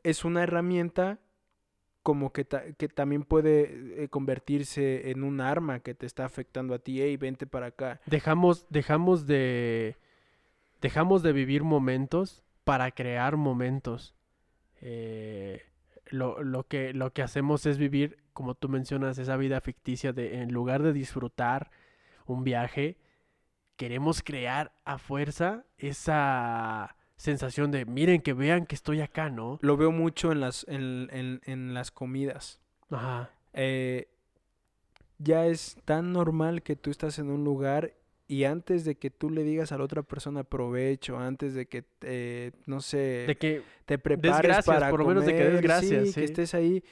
[0.03, 1.21] es una herramienta
[2.03, 6.75] como que, ta- que también puede eh, convertirse en un arma que te está afectando
[6.75, 7.01] a ti.
[7.03, 8.01] Hey, vente para acá.
[8.07, 9.97] Dejamos, dejamos de.
[10.81, 14.15] Dejamos de vivir momentos para crear momentos.
[14.81, 15.63] Eh,
[16.07, 20.41] lo, lo que, lo que hacemos es vivir, como tú mencionas, esa vida ficticia de
[20.41, 21.71] en lugar de disfrutar
[22.27, 22.97] un viaje,
[23.77, 29.59] queremos crear a fuerza esa sensación de miren que vean que estoy acá, ¿no?
[29.61, 32.61] Lo veo mucho en las, en, en- en las comidas.
[32.91, 33.31] Ajá.
[33.53, 34.09] Eh,
[35.19, 37.93] ya es tan normal que tú estás en un lugar
[38.27, 41.85] y antes de que tú le digas a la otra persona provecho, antes de que,
[42.01, 46.09] eh, no sé, De que te prepares para por lo menos de que des gracias,
[46.09, 46.83] sí, que estés ahí,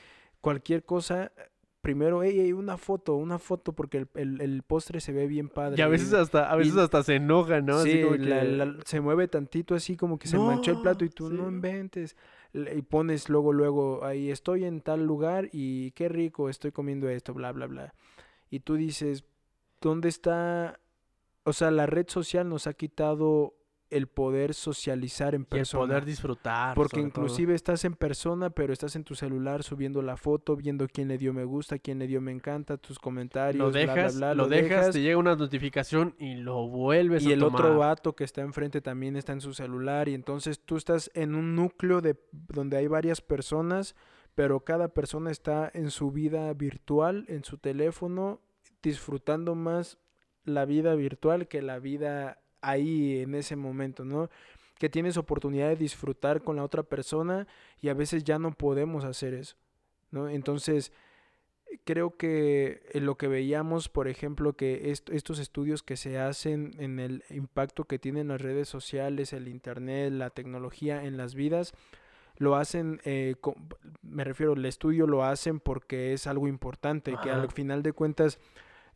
[0.41, 1.33] cualquier cosa,
[1.81, 5.49] primero, hey, hey, una foto, una foto, porque el, el- el postre se ve bien
[5.49, 5.79] padre.
[5.79, 7.77] y a veces hasta, a veces y- hasta se enoja, ¿no?
[7.79, 10.81] Así Sí, como la- que- la- se mueve tantito así como que se manchó el
[10.81, 12.17] plato y tú no inventes.
[12.53, 17.35] Y pones luego, luego, ahí estoy en tal lugar y qué rico, estoy comiendo esto,
[17.35, 17.95] bla, bla, bla.
[18.51, 19.25] Y tú dices,
[19.81, 20.81] ¿dónde está?
[21.45, 23.55] O sea, la red social nos ha quitado
[23.91, 25.87] el poder socializar en y el persona.
[25.87, 26.75] poder disfrutar.
[26.75, 27.07] Porque todo.
[27.07, 31.19] inclusive estás en persona, pero estás en tu celular subiendo la foto, viendo quién le
[31.19, 34.35] dio me gusta, quién le dio me encanta, tus comentarios, lo bla, bla, dejas, bla,
[34.35, 37.79] lo dejas, te llega una notificación y lo vuelves y a el otro tomar.
[37.79, 41.55] vato que está enfrente también está en su celular y entonces tú estás en un
[41.55, 43.95] núcleo de donde hay varias personas,
[44.35, 48.41] pero cada persona está en su vida virtual, en su teléfono,
[48.83, 49.99] disfrutando más
[50.45, 54.29] la vida virtual que la vida ahí en ese momento, ¿no?
[54.79, 57.47] Que tienes oportunidad de disfrutar con la otra persona
[57.81, 59.57] y a veces ya no podemos hacer eso,
[60.11, 60.29] ¿no?
[60.29, 60.93] Entonces,
[61.85, 66.73] creo que en lo que veíamos, por ejemplo, que est- estos estudios que se hacen
[66.79, 71.73] en el impacto que tienen las redes sociales, el internet, la tecnología en las vidas,
[72.39, 73.35] lo hacen, eh,
[74.03, 78.39] me refiero, el estudio lo hacen porque es algo importante, que al final de cuentas,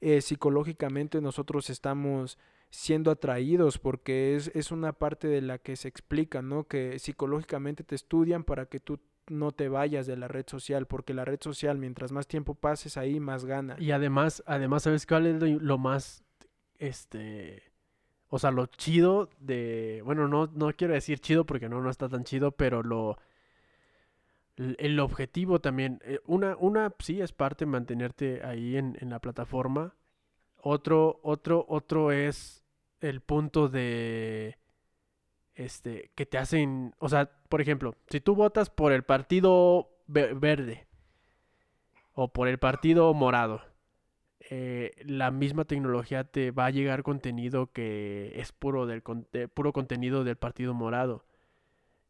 [0.01, 2.39] eh, psicológicamente nosotros estamos
[2.73, 6.65] siendo atraídos porque es, es una parte de la que se explica, ¿no?
[6.65, 8.99] Que psicológicamente te estudian para que tú
[9.29, 12.97] no te vayas de la red social, porque la red social, mientras más tiempo pases
[12.97, 13.77] ahí, más gana.
[13.79, 16.25] Y además, además, ¿sabes cuál es lo, más,
[16.79, 17.63] este,
[18.29, 22.09] o sea, lo chido de, bueno, no, no quiero decir chido porque no, no está
[22.09, 23.19] tan chido, pero lo,
[24.57, 29.21] el, el objetivo también, eh, una, una sí es parte mantenerte ahí en, en la
[29.21, 29.95] plataforma,
[30.57, 32.62] otro, otro, otro es
[33.03, 34.59] el punto de,
[35.55, 40.35] este, que te hacen, o sea, por ejemplo, si tú votas por el partido ve-
[40.35, 40.87] verde
[42.15, 43.63] o por el partido morado,
[44.51, 50.25] eh, la misma tecnología te va a llegar contenido que es puro del puro contenido
[50.25, 51.25] del partido morado.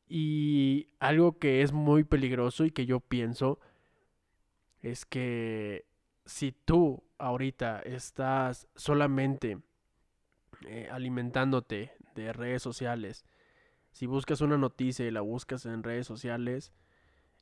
[0.08, 3.60] Y algo que es muy peligroso y que yo pienso
[4.82, 5.86] es que
[6.24, 9.58] si tú ahorita estás solamente
[10.66, 13.24] eh, alimentándote de redes sociales,
[13.92, 16.72] si buscas una noticia y la buscas en redes sociales,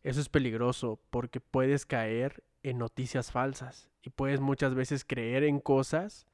[0.02, 5.60] eso es peligroso porque puedes caer en noticias falsas y puedes muchas veces creer en
[5.60, 6.26] cosas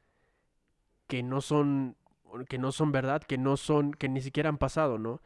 [1.07, 1.97] que no son
[2.49, 5.21] que no son verdad, que no son que ni siquiera han pasado, ¿no?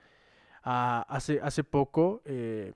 [0.63, 2.75] Ah, hace hace poco eh,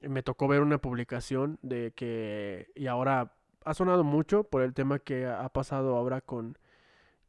[0.00, 3.34] me tocó ver una publicación de que y ahora
[3.64, 6.58] ha sonado mucho por el tema que ha pasado ahora con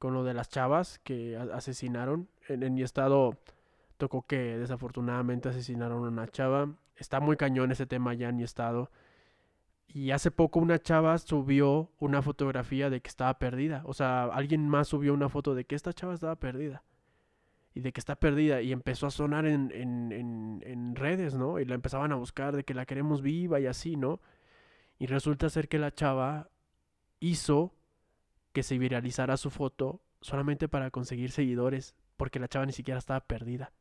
[0.02, 3.38] con lo de las chavas que asesinaron en, en mi estado
[3.98, 6.74] tocó que desafortunadamente asesinaron a una chava.
[6.96, 8.90] Está muy cañón ese tema ya en mi estado.
[9.88, 13.84] Y hace poco una chava subió una fotografía de que estaba perdida.
[13.86, 16.82] O sea, alguien más subió una foto de que esta chava estaba perdida.
[17.76, 18.64] Y de que está perdida.
[18.64, 21.60] Y empezó a sonar en, en, en, en redes, ¿no?
[21.60, 24.20] Y la empezaban a buscar de que la queremos viva y así, ¿no?
[24.98, 26.50] Y resulta ser que la chava
[27.20, 27.76] hizo
[28.54, 31.96] que se viralizara su foto solamente para conseguir seguidores.
[32.18, 33.72] Porque la chava ni siquiera estaba perdida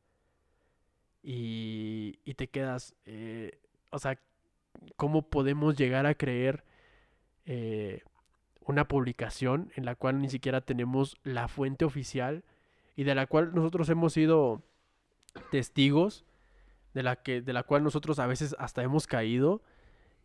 [1.23, 3.61] y, y te quedas, eh,
[3.91, 4.19] o sea,
[4.97, 6.65] ¿cómo podemos llegar a creer?
[7.47, 8.03] eh,
[8.65, 12.45] una publicación en la cual ni siquiera tenemos la fuente oficial
[12.95, 14.63] y de la cual nosotros hemos sido
[15.51, 16.25] testigos,
[16.95, 19.63] de la, que, de la cual nosotros a veces hasta hemos caído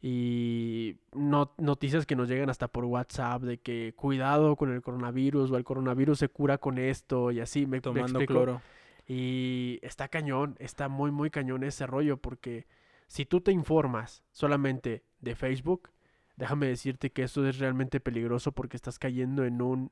[0.02, 5.52] y no, noticias que nos llegan hasta por WhatsApp de que cuidado con el coronavirus
[5.52, 8.34] o el coronavirus se cura con esto y así me, me Tomando explico?
[8.34, 8.62] cloro.
[9.08, 12.66] Y está cañón, está muy, muy cañón ese rollo, porque
[13.08, 15.90] si tú te informas solamente de Facebook,
[16.38, 19.92] déjame decirte que eso es realmente peligroso porque estás cayendo en un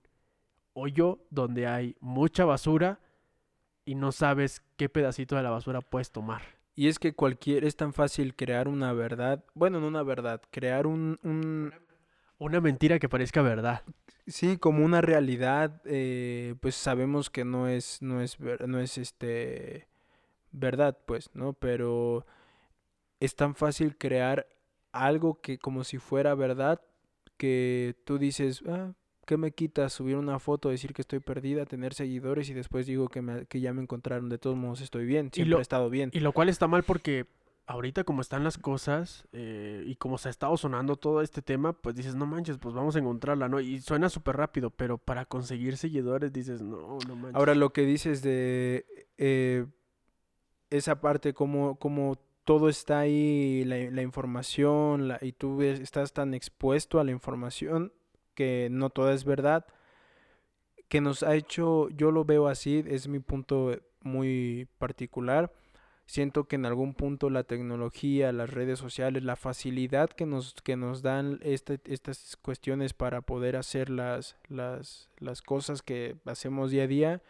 [0.73, 2.99] hoyo donde hay mucha basura
[3.85, 6.41] y no sabes qué pedacito de la basura puedes tomar.
[6.75, 10.87] Y es que cualquier, es tan fácil crear una verdad, bueno, no una verdad, crear
[10.87, 11.71] un, un
[12.39, 13.83] Una mentira que parezca verdad.
[14.27, 18.97] sí, como una realidad, eh, pues sabemos que no es, no es, ver- no es
[18.97, 19.87] este,
[20.51, 21.53] verdad, pues, ¿no?
[21.53, 22.25] Pero
[23.19, 24.47] es tan fácil crear
[24.91, 26.81] algo que como si fuera verdad,
[27.37, 28.93] que tú dices, ah,
[29.25, 33.07] ¿qué me quita subir una foto, decir que estoy perdida, tener seguidores y después digo
[33.09, 35.89] que, me, que ya me encontraron, de todos modos estoy bien, siempre lo- he estado
[35.89, 36.09] bien.
[36.13, 37.25] Y lo cual está mal porque
[37.65, 41.71] ahorita como están las cosas eh, y como se ha estado sonando todo este tema,
[41.71, 43.61] pues dices, no manches, pues vamos a encontrarla, ¿no?
[43.61, 47.35] Y suena súper rápido, pero para conseguir seguidores dices, no, no manches.
[47.35, 48.85] Ahora lo que dices de
[49.17, 49.65] eh,
[50.69, 56.11] esa parte, como, como todo está ahí, la, la información, la- y tú ves- estás
[56.13, 57.93] tan expuesto a la información
[58.35, 59.65] que no toda es verdad,
[60.87, 65.51] que nos ha hecho, yo lo veo así, es mi punto muy particular.
[66.05, 70.75] Siento que en algún punto la tecnología, las redes sociales, la facilidad que nos, que
[70.75, 76.83] nos dan este- estas cuestiones para poder hacer las, las, las cosas que hacemos día
[76.83, 77.21] a día,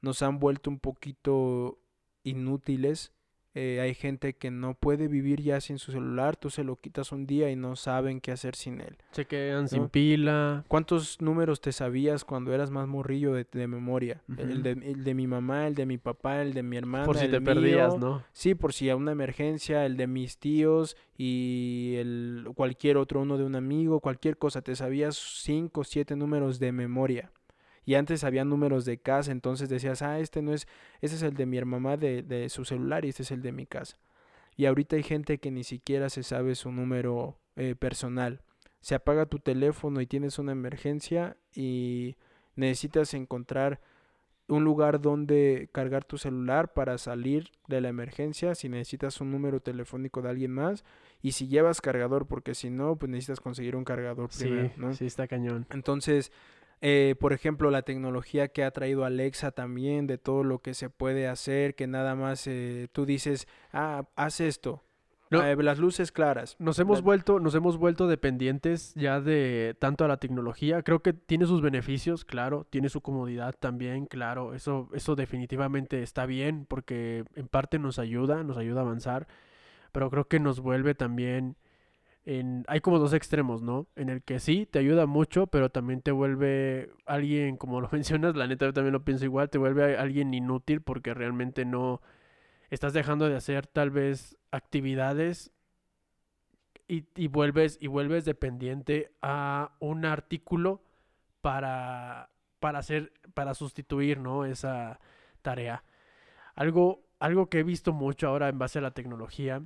[0.00, 1.78] nos han vuelto un poquito
[2.24, 3.12] inútiles.
[3.56, 7.12] Eh, hay gente que no puede vivir ya sin su celular, tú se lo quitas
[7.12, 8.96] un día y no saben qué hacer sin él.
[9.12, 10.64] Se quedan sin pila.
[10.66, 14.22] ¿Cuántos números te sabías cuando eras más morrillo de, de memoria?
[14.36, 17.04] El, de, el de mi mamá, el de mi papá, el de mi hermana.
[17.04, 18.00] Por si el te perdías, mío.
[18.00, 18.22] ¿no?
[18.32, 23.38] Sí, por si a una emergencia, el de mis tíos y el cualquier otro, uno
[23.38, 27.30] de un amigo, cualquier cosa, te sabías cinco o siete números de memoria.
[27.84, 30.66] Y antes había números de casa, entonces decías, ah, este no es,
[31.00, 33.52] ese es el de mi mamá de, de su celular y este es el de
[33.52, 33.98] mi casa.
[34.56, 38.42] Y ahorita hay gente que ni siquiera se sabe su número eh, personal.
[38.80, 42.16] Se apaga tu teléfono y tienes una emergencia y
[42.54, 43.80] necesitas encontrar
[44.46, 49.60] un lugar donde cargar tu celular para salir de la emergencia, si necesitas un número
[49.60, 50.84] telefónico de alguien más
[51.22, 54.92] y si llevas cargador, porque si no, pues necesitas conseguir un cargador Sí, primero, ¿no?
[54.92, 55.66] sí está cañón.
[55.70, 56.30] Entonces,
[56.86, 60.90] eh, por ejemplo, la tecnología que ha traído Alexa también, de todo lo que se
[60.90, 64.82] puede hacer, que nada más eh, tú dices, ah, haz esto,
[65.30, 65.40] No.
[65.40, 66.56] Ah, las luces claras.
[66.58, 70.82] Nos hemos La- vuelto, nos hemos vuelto dependientes ya de tanto a la tecnología.
[70.82, 74.52] Creo que tiene sus beneficios, claro, tiene su comodidad también, claro.
[74.54, 79.26] Eso, eso definitivamente está bien porque en parte nos ayuda, nos ayuda a avanzar.
[79.90, 81.56] Pero creo que nos vuelve también
[82.24, 83.86] en, hay como dos extremos, ¿no?
[83.96, 88.34] En el que sí, te ayuda mucho, pero también te vuelve alguien, como lo mencionas,
[88.36, 92.00] la neta yo también lo pienso igual, te vuelve alguien inútil porque realmente no
[92.70, 95.52] estás dejando de hacer tal vez actividades
[96.88, 100.82] y, y vuelves y vuelves dependiente a un artículo
[101.40, 104.44] para para hacer para sustituir, ¿no?
[104.46, 104.98] esa
[105.42, 105.84] tarea.
[106.54, 109.62] Algo algo que he visto mucho ahora en base a la tecnología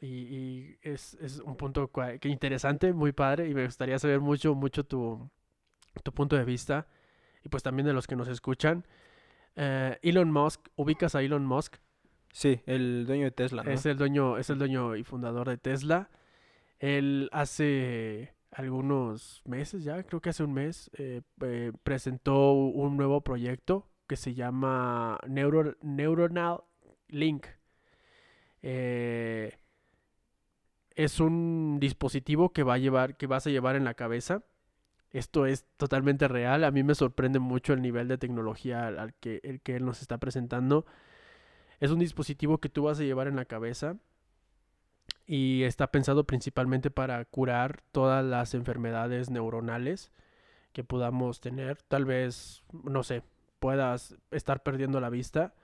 [0.00, 1.90] y, y es, es un punto
[2.20, 5.28] que interesante, muy padre y me gustaría saber mucho mucho tu
[6.02, 6.86] tu punto de vista
[7.44, 8.84] y pues también de los que nos escuchan.
[9.56, 11.76] Eh, Elon Musk, ubicas a Elon Musk,
[12.32, 13.70] Sí, el dueño de Tesla, ¿no?
[13.70, 16.10] es el dueño, es el dueño y fundador de Tesla.
[16.78, 23.22] Él hace algunos meses ya, creo que hace un mes, eh, eh, presentó un nuevo
[23.22, 26.58] proyecto que se llama Neuro- Neuronal
[27.08, 27.46] Link.
[28.62, 29.56] Eh,
[30.96, 34.42] es un dispositivo que va a llevar, que vas a llevar en la cabeza.
[35.10, 36.64] Esto es totalmente real.
[36.64, 40.00] A mí me sorprende mucho el nivel de tecnología al, que, el que él nos
[40.00, 40.86] está presentando.
[41.80, 43.96] Es un dispositivo que tú vas a llevar en la cabeza
[45.26, 50.10] y está pensado principalmente para curar todas las enfermedades neuronales
[50.72, 51.76] que podamos tener.
[51.82, 53.22] Tal vez, no sé,
[53.58, 55.54] puedas estar perdiendo la vista.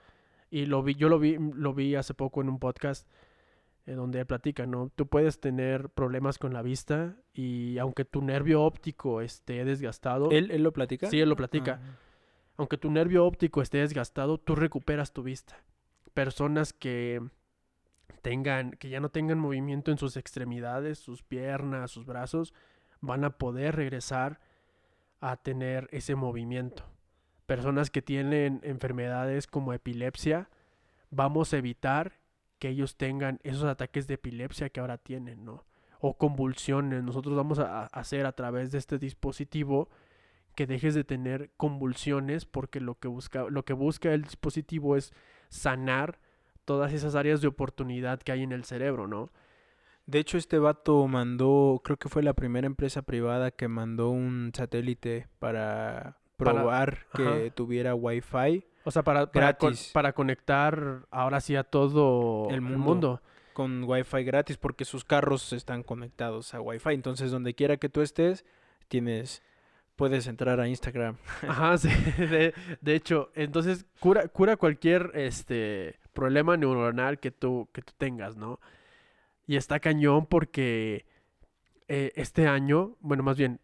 [0.51, 3.09] Y lo vi, yo lo vi, lo vi hace poco en un podcast
[3.87, 4.91] eh, donde él platica, ¿no?
[4.95, 10.51] Tú puedes tener problemas con la vista y aunque tu nervio óptico esté desgastado, ¿Él,
[10.51, 11.09] él lo platica?
[11.11, 11.97] sí, él lo platica, Ah.
[12.57, 15.57] aunque tu nervio óptico esté desgastado, tú recuperas tu vista.
[16.15, 17.21] Personas que
[18.23, 22.55] tengan, que ya no tengan movimiento en sus extremidades, sus piernas, sus brazos,
[23.01, 24.41] van a poder regresar
[25.21, 26.85] a tener ese movimiento.
[27.47, 30.49] Personas que tienen enfermedades como epilepsia,
[31.11, 32.13] vamos a evitar
[32.63, 35.65] que ellos tengan esos ataques de epilepsia que ahora tienen, ¿no?
[35.99, 37.03] O convulsiones.
[37.03, 39.89] Nosotros vamos a hacer a través de este dispositivo
[40.55, 45.13] que dejes de tener convulsiones porque lo que busca, lo que busca el dispositivo es
[45.49, 46.21] sanar
[46.65, 49.33] todas esas áreas de oportunidad que hay en el cerebro, ¿no?
[50.07, 54.53] De hecho, este vato mandó, creo que fue la primera empresa privada que mandó un
[54.55, 58.65] satélite para probar que tuviera wifi.
[58.85, 62.75] O sea, para, para, conectar ahora sí a todo el mundo.
[62.75, 63.23] el mundo.
[63.53, 66.91] Con wifi gratis, porque sus carros están conectados a wifi.
[66.91, 68.45] Entonces, donde quiera que tú estés,
[68.89, 69.43] tienes
[69.97, 71.17] puedes entrar a Instagram.
[71.47, 71.89] Ajá, sí.
[72.19, 78.37] De, de, hecho, entonces cura, cura cualquier este problema neuronal que tú, que tú tengas,
[78.37, 78.59] ¿no?
[79.47, 81.07] Y está cañón porque
[81.89, 83.61] eh, este año, bueno, más bien,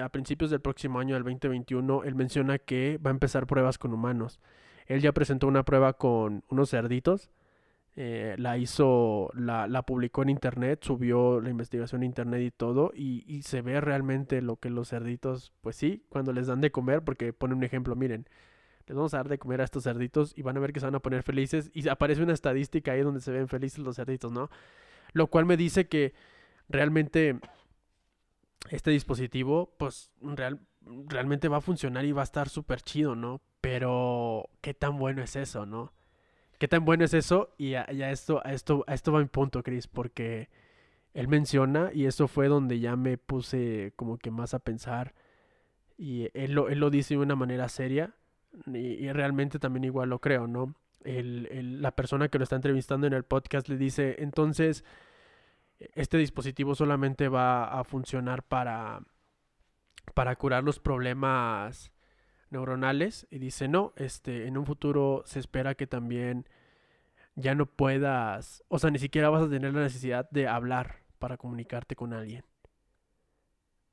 [0.00, 3.92] a principios del próximo año, del 2021, él menciona que va a empezar pruebas con
[3.92, 4.40] humanos.
[4.86, 7.30] Él ya presentó una prueba con unos cerditos.
[7.94, 12.90] Eh, la hizo, la, la, publicó en internet, subió la investigación en internet y todo,
[12.94, 16.72] y, y, se ve realmente lo que los cerditos, pues sí, cuando les dan de
[16.72, 18.26] comer, porque pone un ejemplo, miren,
[18.86, 20.86] les vamos a dar de comer a estos cerditos y van a ver que se
[20.86, 24.32] van a poner felices, y aparece una estadística ahí donde se ven felices los cerditos,
[24.32, 24.48] ¿no?
[25.12, 26.14] Lo cual me dice que
[26.70, 27.40] realmente
[28.70, 30.60] este dispositivo, pues real,
[31.08, 33.40] realmente va a funcionar y va a estar súper chido, ¿no?
[33.60, 35.92] Pero, ¿qué tan bueno es eso, no?
[36.58, 37.54] ¿Qué tan bueno es eso?
[37.58, 40.48] Y a, esto, a, esto, a esto va mi punto, Chris, porque
[41.14, 45.14] él menciona, y eso fue donde ya me puse como que más a pensar,
[45.98, 48.14] y él lo, él lo dice de una manera seria,
[48.66, 50.74] y, realmente también igual lo creo, ¿no?
[51.04, 54.84] el, la persona que lo está entrevistando en el podcast le dice, entonces,
[55.94, 59.02] este dispositivo solamente va a funcionar para,
[60.14, 61.92] para curar los problemas
[62.50, 63.26] neuronales.
[63.30, 66.46] Y dice, no, este, en un futuro se espera que también
[67.34, 71.36] ya no puedas, o sea, ni siquiera vas a tener la necesidad de hablar para
[71.36, 72.44] comunicarte con alguien.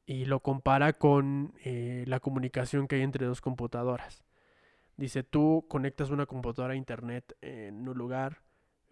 [0.05, 4.23] Y lo compara con eh, la comunicación que hay entre dos computadoras.
[4.97, 8.41] Dice, tú conectas una computadora a internet en un lugar,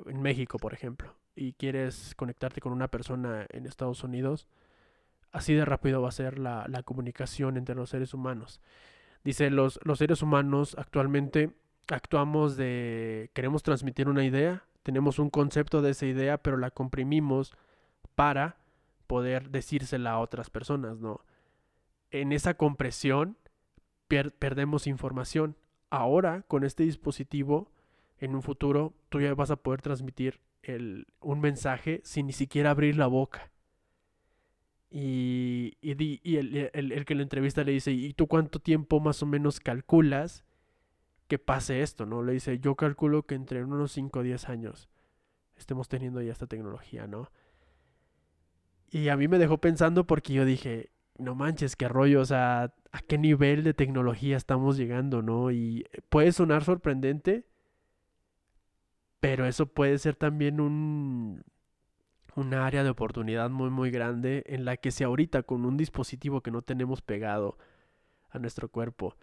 [0.06, 4.48] en México, por ejemplo, y quieres conectarte con una persona en Estados Unidos,
[5.32, 8.60] así de rápido va a ser la, comunicación entre los seres humanos.
[9.24, 11.52] Dice, los, los seres humanos actualmente
[11.88, 17.54] actuamos de, queremos transmitir una idea, tenemos un concepto de esa idea, pero la comprimimos
[18.16, 18.58] para
[19.06, 21.22] poder decírsela a otras personas, ¿no?
[22.10, 23.38] En esa compresión
[24.08, 25.56] perdemos información
[25.90, 27.70] ahora con este dispositivo,
[28.20, 32.72] en un futuro, tú ya vas a poder transmitir el, un mensaje sin ni siquiera
[32.72, 33.52] abrir la boca.
[34.90, 39.26] Y, y, el, el, que lo entrevista le dice, ¿y tú cuánto tiempo más o
[39.26, 40.46] menos calculas
[41.28, 42.06] que pase esto?
[42.06, 42.24] ¿no?
[42.24, 44.90] Le dice, yo calculo que entre unos 5 o 10 años
[45.58, 47.32] estemos teniendo ya esta tecnología, ¿no?
[48.90, 52.74] Y a mí me dejó pensando porque yo dije, no manches, qué rollo, o sea,
[52.92, 55.52] a qué nivel de tecnología estamos llegando, ¿no?
[55.52, 57.46] Y puede sonar sorprendente,
[59.20, 61.44] pero eso puede ser también un,
[62.54, 66.52] área de oportunidad muy, muy grande en la que si ahorita con un dispositivo que
[66.52, 67.58] no tenemos pegado
[68.30, 69.16] a nuestro cuerpo,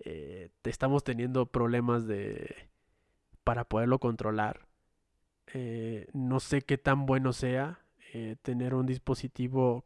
[0.00, 2.68] eh, estamos teniendo problemas de
[3.42, 4.66] para poderlo controlar.
[5.52, 7.80] Eh, no sé qué tan bueno sea
[8.14, 9.84] eh, tener un dispositivo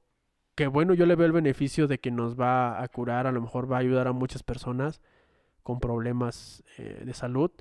[0.55, 3.41] que bueno, yo le veo el beneficio de que nos va a curar, a lo
[3.41, 5.01] mejor va a ayudar a muchas personas
[5.63, 7.53] con problemas de salud,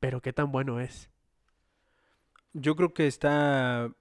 [0.00, 1.10] pero qué tan bueno es.
[2.52, 3.92] Yo creo que está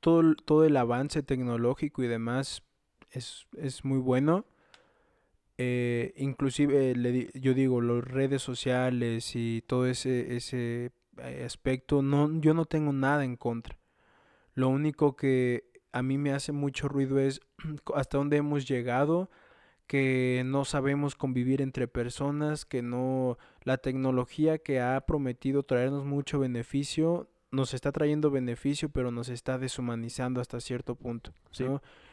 [0.00, 2.62] todo, todo el avance tecnológico y demás
[3.10, 4.44] es, muy bueno.
[5.56, 12.40] Eh, inclusive le, yo digo, las redes sociales y todo ese, ese eh, aspecto, no,
[12.40, 13.78] yo no tengo nada en contra.
[14.54, 17.40] Lo único que a mí me hace mucho ruido es
[17.94, 19.30] hasta dónde hemos llegado,
[19.86, 26.38] que no sabemos convivir entre personas, que no la tecnología que ha prometido traernos mucho
[26.38, 31.32] beneficio nos está trayendo beneficio, pero nos está deshumanizando hasta cierto punto.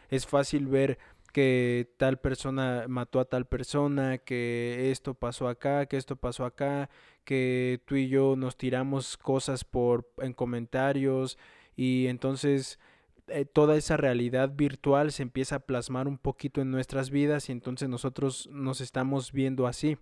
[0.09, 0.99] Es fácil ver
[1.33, 6.89] que tal persona mató a tal persona, que esto pasó acá, que esto pasó acá,
[7.23, 11.37] que tú y yo nos tiramos cosas por en comentarios
[11.75, 12.79] y entonces
[13.27, 17.51] eh, toda esa realidad virtual se empieza a plasmar un poquito en nuestras vidas y
[17.51, 19.97] entonces nosotros nos estamos viendo así.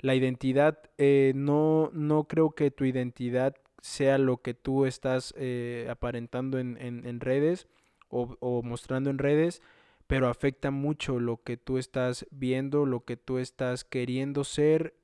[0.00, 5.86] La identidad, eh, no, no creo que tu identidad sea lo que tú estás eh,
[5.90, 7.68] aparentando en, en, redes
[8.08, 9.62] o, o, mostrando en redes,
[10.06, 14.94] pero afecta mucho lo que tú estás viendo, lo que tú estás queriendo ser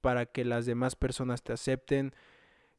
[0.00, 2.14] para que las demás personas te acepten.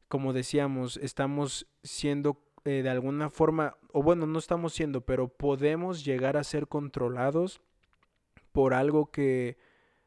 [0.08, 6.04] Como decíamos, estamos siendo eh, de alguna forma, o bueno, no estamos siendo, pero podemos
[6.04, 7.60] llegar a ser controlados
[8.52, 9.56] por algo que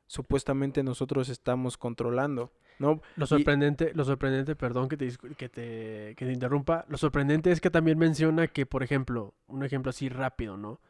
[0.07, 2.51] supuestamente nosotros estamos controlando.
[2.79, 3.01] ¿no?
[3.15, 7.61] Lo sorprendente, lo sorprendente, perdón que te, que te, que te interrumpa, lo sorprendente es
[7.61, 10.81] que también menciona que, por ejemplo, un ejemplo así rápido, ¿no?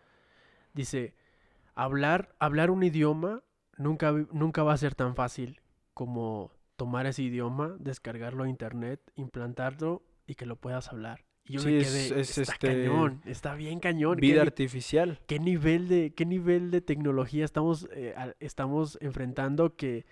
[0.74, 1.14] Dice,
[1.76, 3.44] hablar, hablar un idioma
[3.78, 5.62] nunca, nunca va a ser tan fácil
[5.94, 11.26] como tomar ese idioma, descargarlo a internet, implantarlo y que lo puedas hablar.
[11.52, 14.18] Y yo me quedé, es, está este, cañón, está bien cañón.
[14.18, 15.20] Vida artificial.
[15.28, 20.06] ¿qué nivel, de, ¿Qué nivel de tecnología estamos, eh, estamos enfrentando que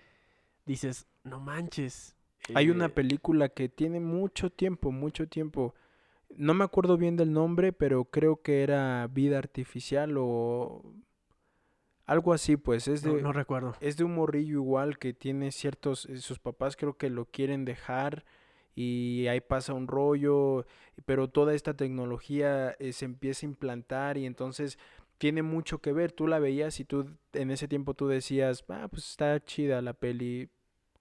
[0.66, 2.14] dices, no manches?
[2.54, 5.74] Hay una eh, película que tiene mucho tiempo, mucho tiempo.
[6.36, 10.82] No me acuerdo bien del nombre, pero creo que era Vida Artificial o
[12.04, 12.86] algo así, pues.
[12.86, 13.76] Es de, no, recuerdo.
[13.80, 16.04] Es de un morrillo igual que tiene ciertos.
[16.04, 18.26] Eh, sus papás creo que lo quieren dejar
[18.80, 20.64] y ahí pasa un rollo,
[21.04, 24.78] pero toda esta tecnología eh, se empieza a implantar y entonces
[25.18, 26.12] tiene mucho que ver.
[26.12, 29.92] Tú la veías y tú en ese tiempo tú decías, ah, pues está chida la
[29.92, 30.48] peli,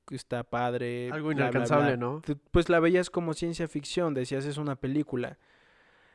[0.09, 1.09] está padre.
[1.11, 2.21] Algo inalcanzable, ¿no?
[2.51, 5.37] Pues la veías como ciencia ficción, decías es una película.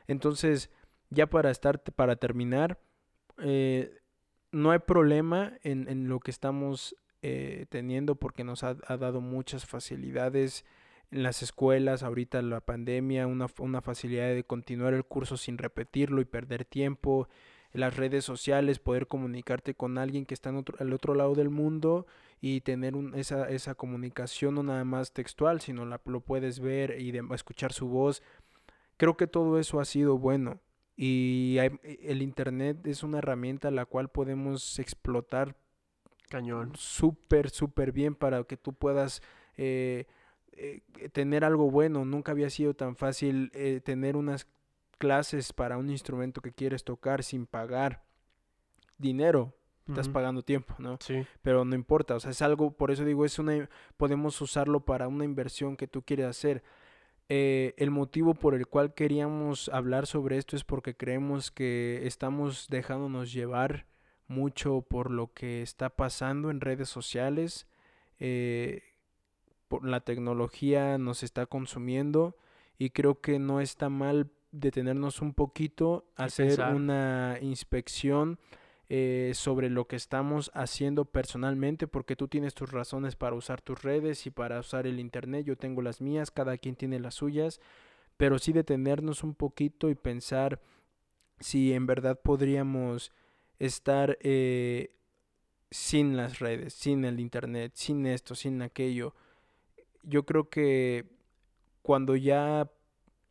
[0.07, 0.71] Entonces,
[1.09, 2.79] ya para estar, para terminar,
[3.39, 4.03] eh,
[4.53, 6.95] no hay problema en, en, lo que estamos
[7.27, 10.67] eh, teniendo porque nos ha, dado muchas facilidades
[11.15, 16.21] en las escuelas, ahorita la pandemia, una, una facilidad de continuar el curso sin repetirlo
[16.21, 17.29] y perder tiempo,
[17.73, 21.37] en las redes sociales, poder comunicarte con alguien que está en otro, al otro lado
[21.37, 22.05] del mundo
[22.41, 27.17] y tener esa, esa comunicación no nada más textual, sino la, lo puedes ver y
[27.33, 28.21] escuchar su voz.
[28.97, 30.59] Creo que todo eso ha sido bueno
[30.97, 31.59] y
[32.03, 35.55] el Internet es una herramienta la cual podemos explotar
[36.29, 39.23] cañón súper, súper bien para que tú puedas...
[39.57, 40.07] Eh,
[40.57, 42.05] eh, tener algo bueno.
[42.05, 44.47] Nunca había sido tan fácil eh, tener unas
[44.99, 48.03] clases para un instrumento que quieres tocar sin pagar
[48.99, 49.55] dinero.
[49.87, 50.97] Estás pagando tiempo, ¿no?
[51.01, 51.27] Sí.
[51.43, 55.09] Pero no importa, o sea, es algo, por eso digo, es una, podemos usarlo para
[55.09, 56.63] una inversión que tú quieres hacer.
[57.29, 62.69] Eh, el motivo por el cual queríamos hablar sobre esto es porque creemos que estamos
[62.71, 63.87] dejándonos llevar
[64.27, 67.67] mucho por lo que está pasando en redes sociales.
[68.19, 68.83] Eh,
[69.83, 72.37] la tecnología nos está consumiendo
[72.79, 78.39] y creo que no está mal detenernos un poquito, hacer una inspección
[78.89, 83.83] eh, sobre lo que estamos haciendo personalmente, porque tú tienes tus razones para usar tus
[83.83, 87.61] redes y para usar el Internet, yo tengo las mías, cada quien tiene las suyas,
[88.17, 90.61] pero sí detenernos un poquito y pensar
[91.41, 93.12] si en verdad podríamos
[93.59, 94.95] estar eh,
[95.71, 99.15] sin las redes, sin el Internet, sin esto, sin aquello.
[100.05, 101.07] Yo creo que
[101.83, 102.71] cuando ya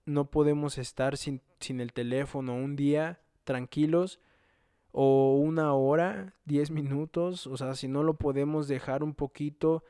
[0.06, 4.20] no podemos estar sin, sin el teléfono un día tranquilos
[4.92, 9.84] o una hora, diez minutos, o sea, si no lo podemos dejar un poquito,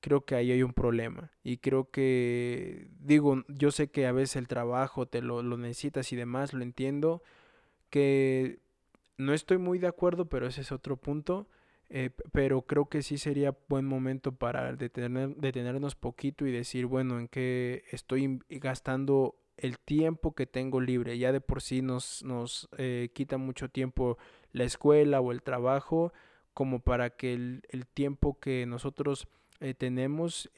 [0.00, 1.30] creo que ahí hay un problema.
[1.42, 6.12] Y creo que, digo, yo sé que a veces el trabajo te lo, lo necesitas
[6.12, 7.22] y demás, lo entiendo,
[7.90, 8.60] que
[9.16, 11.48] no estoy muy de acuerdo, pero ese es otro punto.
[11.90, 17.20] Eh, pero creo que sí sería buen momento para detener, detenernos poquito y decir, bueno,
[17.20, 21.18] en qué estoy gastando el tiempo que tengo libre.
[21.18, 24.18] Ya de por sí nos, nos eh, quita mucho tiempo
[24.52, 26.12] la escuela o el trabajo,
[26.52, 29.28] como para que el, el tiempo que nosotros
[29.60, 30.50] eh, tenemos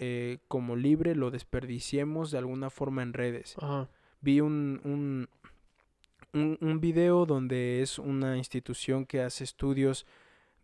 [0.48, 3.56] como libre lo desperdiciemos de alguna forma en redes.
[4.20, 5.28] Vi un, un,
[6.32, 10.06] un, un video donde es una institución que hace estudios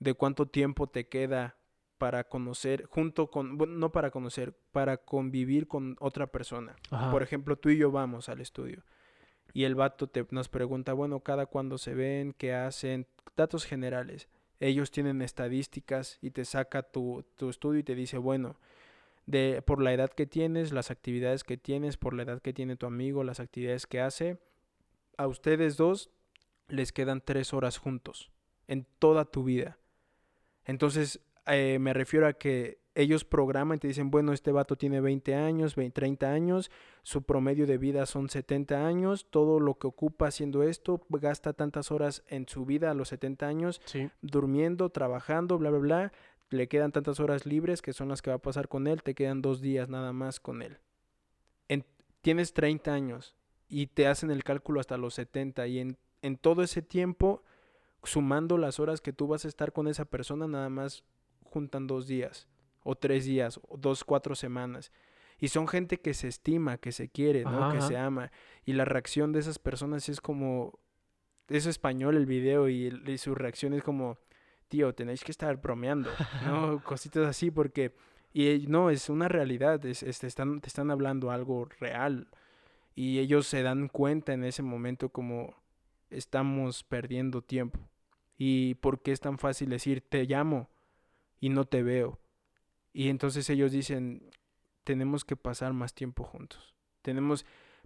[0.03, 1.57] de cuánto tiempo te queda
[1.98, 6.74] para conocer, junto con, bueno, no para conocer, para convivir con otra persona.
[7.11, 8.82] Por ejemplo, tú y yo vamos al estudio
[9.53, 14.28] y el vato te, nos pregunta, bueno, cada cuándo se ven, qué hacen, datos generales.
[14.61, 18.57] Ellos tienen estadísticas y te saca tu, tu estudio y te dice, bueno,
[19.26, 22.76] de, por la edad que tienes, las actividades que tienes, por la edad que tiene
[22.76, 24.38] tu amigo, las actividades que hace,
[25.16, 26.11] a ustedes dos
[26.68, 28.32] les quedan tres horas juntos
[28.66, 29.78] en toda tu vida.
[30.64, 35.00] Entonces, eh, me refiero a que ellos programan y te dicen, bueno, este vato tiene
[35.00, 36.70] 20 años, 20, 30 años,
[37.02, 41.90] su promedio de vida son 70 años, todo lo que ocupa haciendo esto, gasta tantas
[41.90, 43.80] horas en su vida a los 70 años,
[44.20, 46.12] durmiendo, trabajando, bla, bla, bla,
[46.50, 49.14] le quedan tantas horas libres que son las que va a pasar con él, te
[49.14, 50.78] quedan dos días nada más con él.
[52.20, 53.34] tienes 30 años
[53.68, 57.42] y te hacen el cálculo hasta los 70 y en, en todo ese tiempo
[58.05, 61.05] sumando las horas que tú vas a estar con esa persona, nada más
[61.44, 62.48] juntan dos días,
[62.82, 64.90] o tres días, o dos, cuatro semanas.
[65.38, 67.64] Y son gente que se estima, que se quiere, ¿no?
[67.64, 67.86] Ajá, que ajá.
[67.88, 68.30] se ama.
[68.64, 70.78] Y la reacción de esas personas es como...
[71.48, 74.18] Es español el video y, y su reacción es como...
[74.68, 76.11] Tío, tenéis que estar bromeando,
[76.46, 76.80] ¿no?
[76.84, 77.94] Cositas así porque...
[78.32, 82.28] Y eh, no, es una realidad, es, es- te, están, te están hablando algo real.
[82.94, 85.55] Y ellos se dan cuenta en ese momento como
[86.09, 87.80] estamos perdiendo tiempo.
[88.36, 90.68] Y por qué es tan fácil decir te llamo
[91.40, 92.18] y no te veo.
[92.92, 94.30] Y entonces ellos dicen,
[94.84, 96.74] tenemos que pasar más tiempo juntos.
[97.02, 97.44] Tenemos,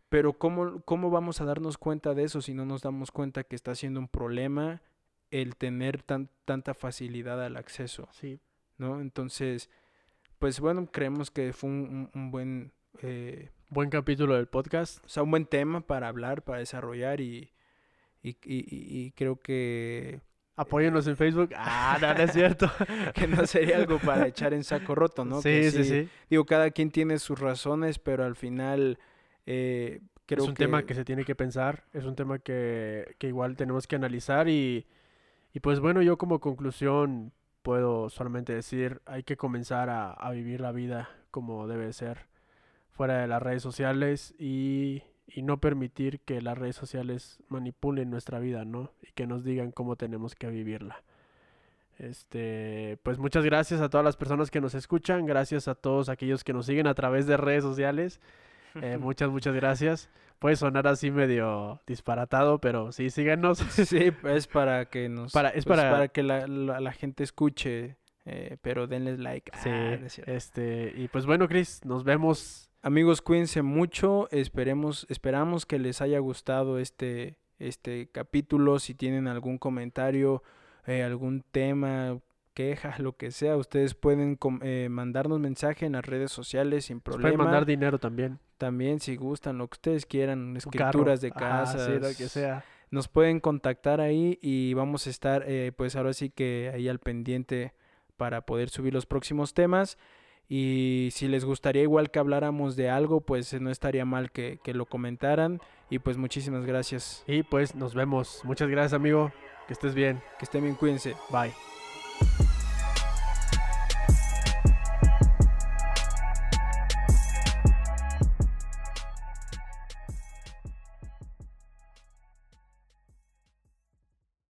[0.09, 3.57] pero ¿cómo, cómo vamos a darnos cuenta de eso si no nos damos cuenta que
[3.57, 4.82] está siendo un problema
[5.30, 8.09] el tener tan, tanta facilidad al acceso?
[8.12, 8.40] Sí.
[8.78, 9.01] ¿no?
[9.01, 9.70] Entonces,
[10.38, 12.72] pues bueno, creemos que fue un, un- buen,
[13.03, 15.05] eh, Buen capítulo del podcast.
[15.05, 17.51] o sea, un buen tema para hablar, para desarrollar y-
[18.22, 20.20] y- y creo que,
[20.57, 21.51] Apóyennos en Facebook.
[21.55, 22.71] Ah, no, no es cierto.
[23.15, 25.43] que no sería algo para echar en saco roto, ¿no?
[25.43, 26.09] sí, Que sí, sí.
[26.31, 28.99] Digo, cada quien tiene sus razones, pero al final
[29.45, 33.29] eh, creo es un tema que se tiene que pensar, es un tema que, que
[33.29, 34.87] igual tenemos que analizar y,
[35.53, 37.33] y pues bueno, yo como conclusión
[37.63, 42.29] puedo solamente decir, hay que comenzar a, a vivir la vida como debe ser,
[42.93, 48.39] fuera de las redes sociales y, y no permitir que las redes sociales manipulen nuestra
[48.39, 48.93] vida, ¿no?
[49.03, 51.03] Y que nos digan cómo tenemos que vivirla.
[51.99, 56.45] Este, pues muchas gracias a todas las personas que nos escuchan, gracias a todos aquellos
[56.45, 58.20] que nos siguen a través de redes sociales.
[58.83, 60.11] Eh, muchas, muchas gracias.
[60.39, 63.59] Puede sonar así medio disparatado, pero sí, síganos.
[63.70, 65.33] Sí, es para que nos...
[65.33, 67.97] Para- es pues, para- que la, la- la gente escuche,
[68.27, 69.51] eh, pero denles like.
[69.62, 72.66] Sí, Ah, no es este, y pues bueno, Chris, nos vemos.
[72.83, 74.29] Amigos, cuídense mucho.
[74.31, 78.79] Esperemos, esperamos que les haya gustado este, este capítulo.
[78.79, 80.43] Si tienen algún comentario,
[80.87, 82.20] eh, algún tema,
[82.57, 87.29] queja, lo que sea, ustedes pueden eh, mandarnos mensaje en las redes sociales sin problema.
[87.29, 88.39] pueden mandar dinero también.
[88.57, 92.64] También, si gustan, lo que ustedes quieran, escrituras de casa, sí, lo que sea.
[92.91, 96.99] nos pueden contactar ahí y vamos a estar, eh, pues ahora sí que ahí al
[96.99, 97.74] pendiente
[98.16, 99.99] para poder subir los próximos temas.
[100.49, 104.61] Y si les gustaría igual que habláramos de algo, pues eh, no estaría mal que,
[104.62, 105.61] que lo comentaran.
[105.90, 107.24] Y pues muchísimas gracias.
[107.26, 108.40] Y pues nos vemos.
[108.44, 109.32] Muchas gracias, amigo.
[109.66, 110.22] Que estés bien.
[110.38, 111.14] Que estén bien, cuídense.
[111.30, 111.53] Bye.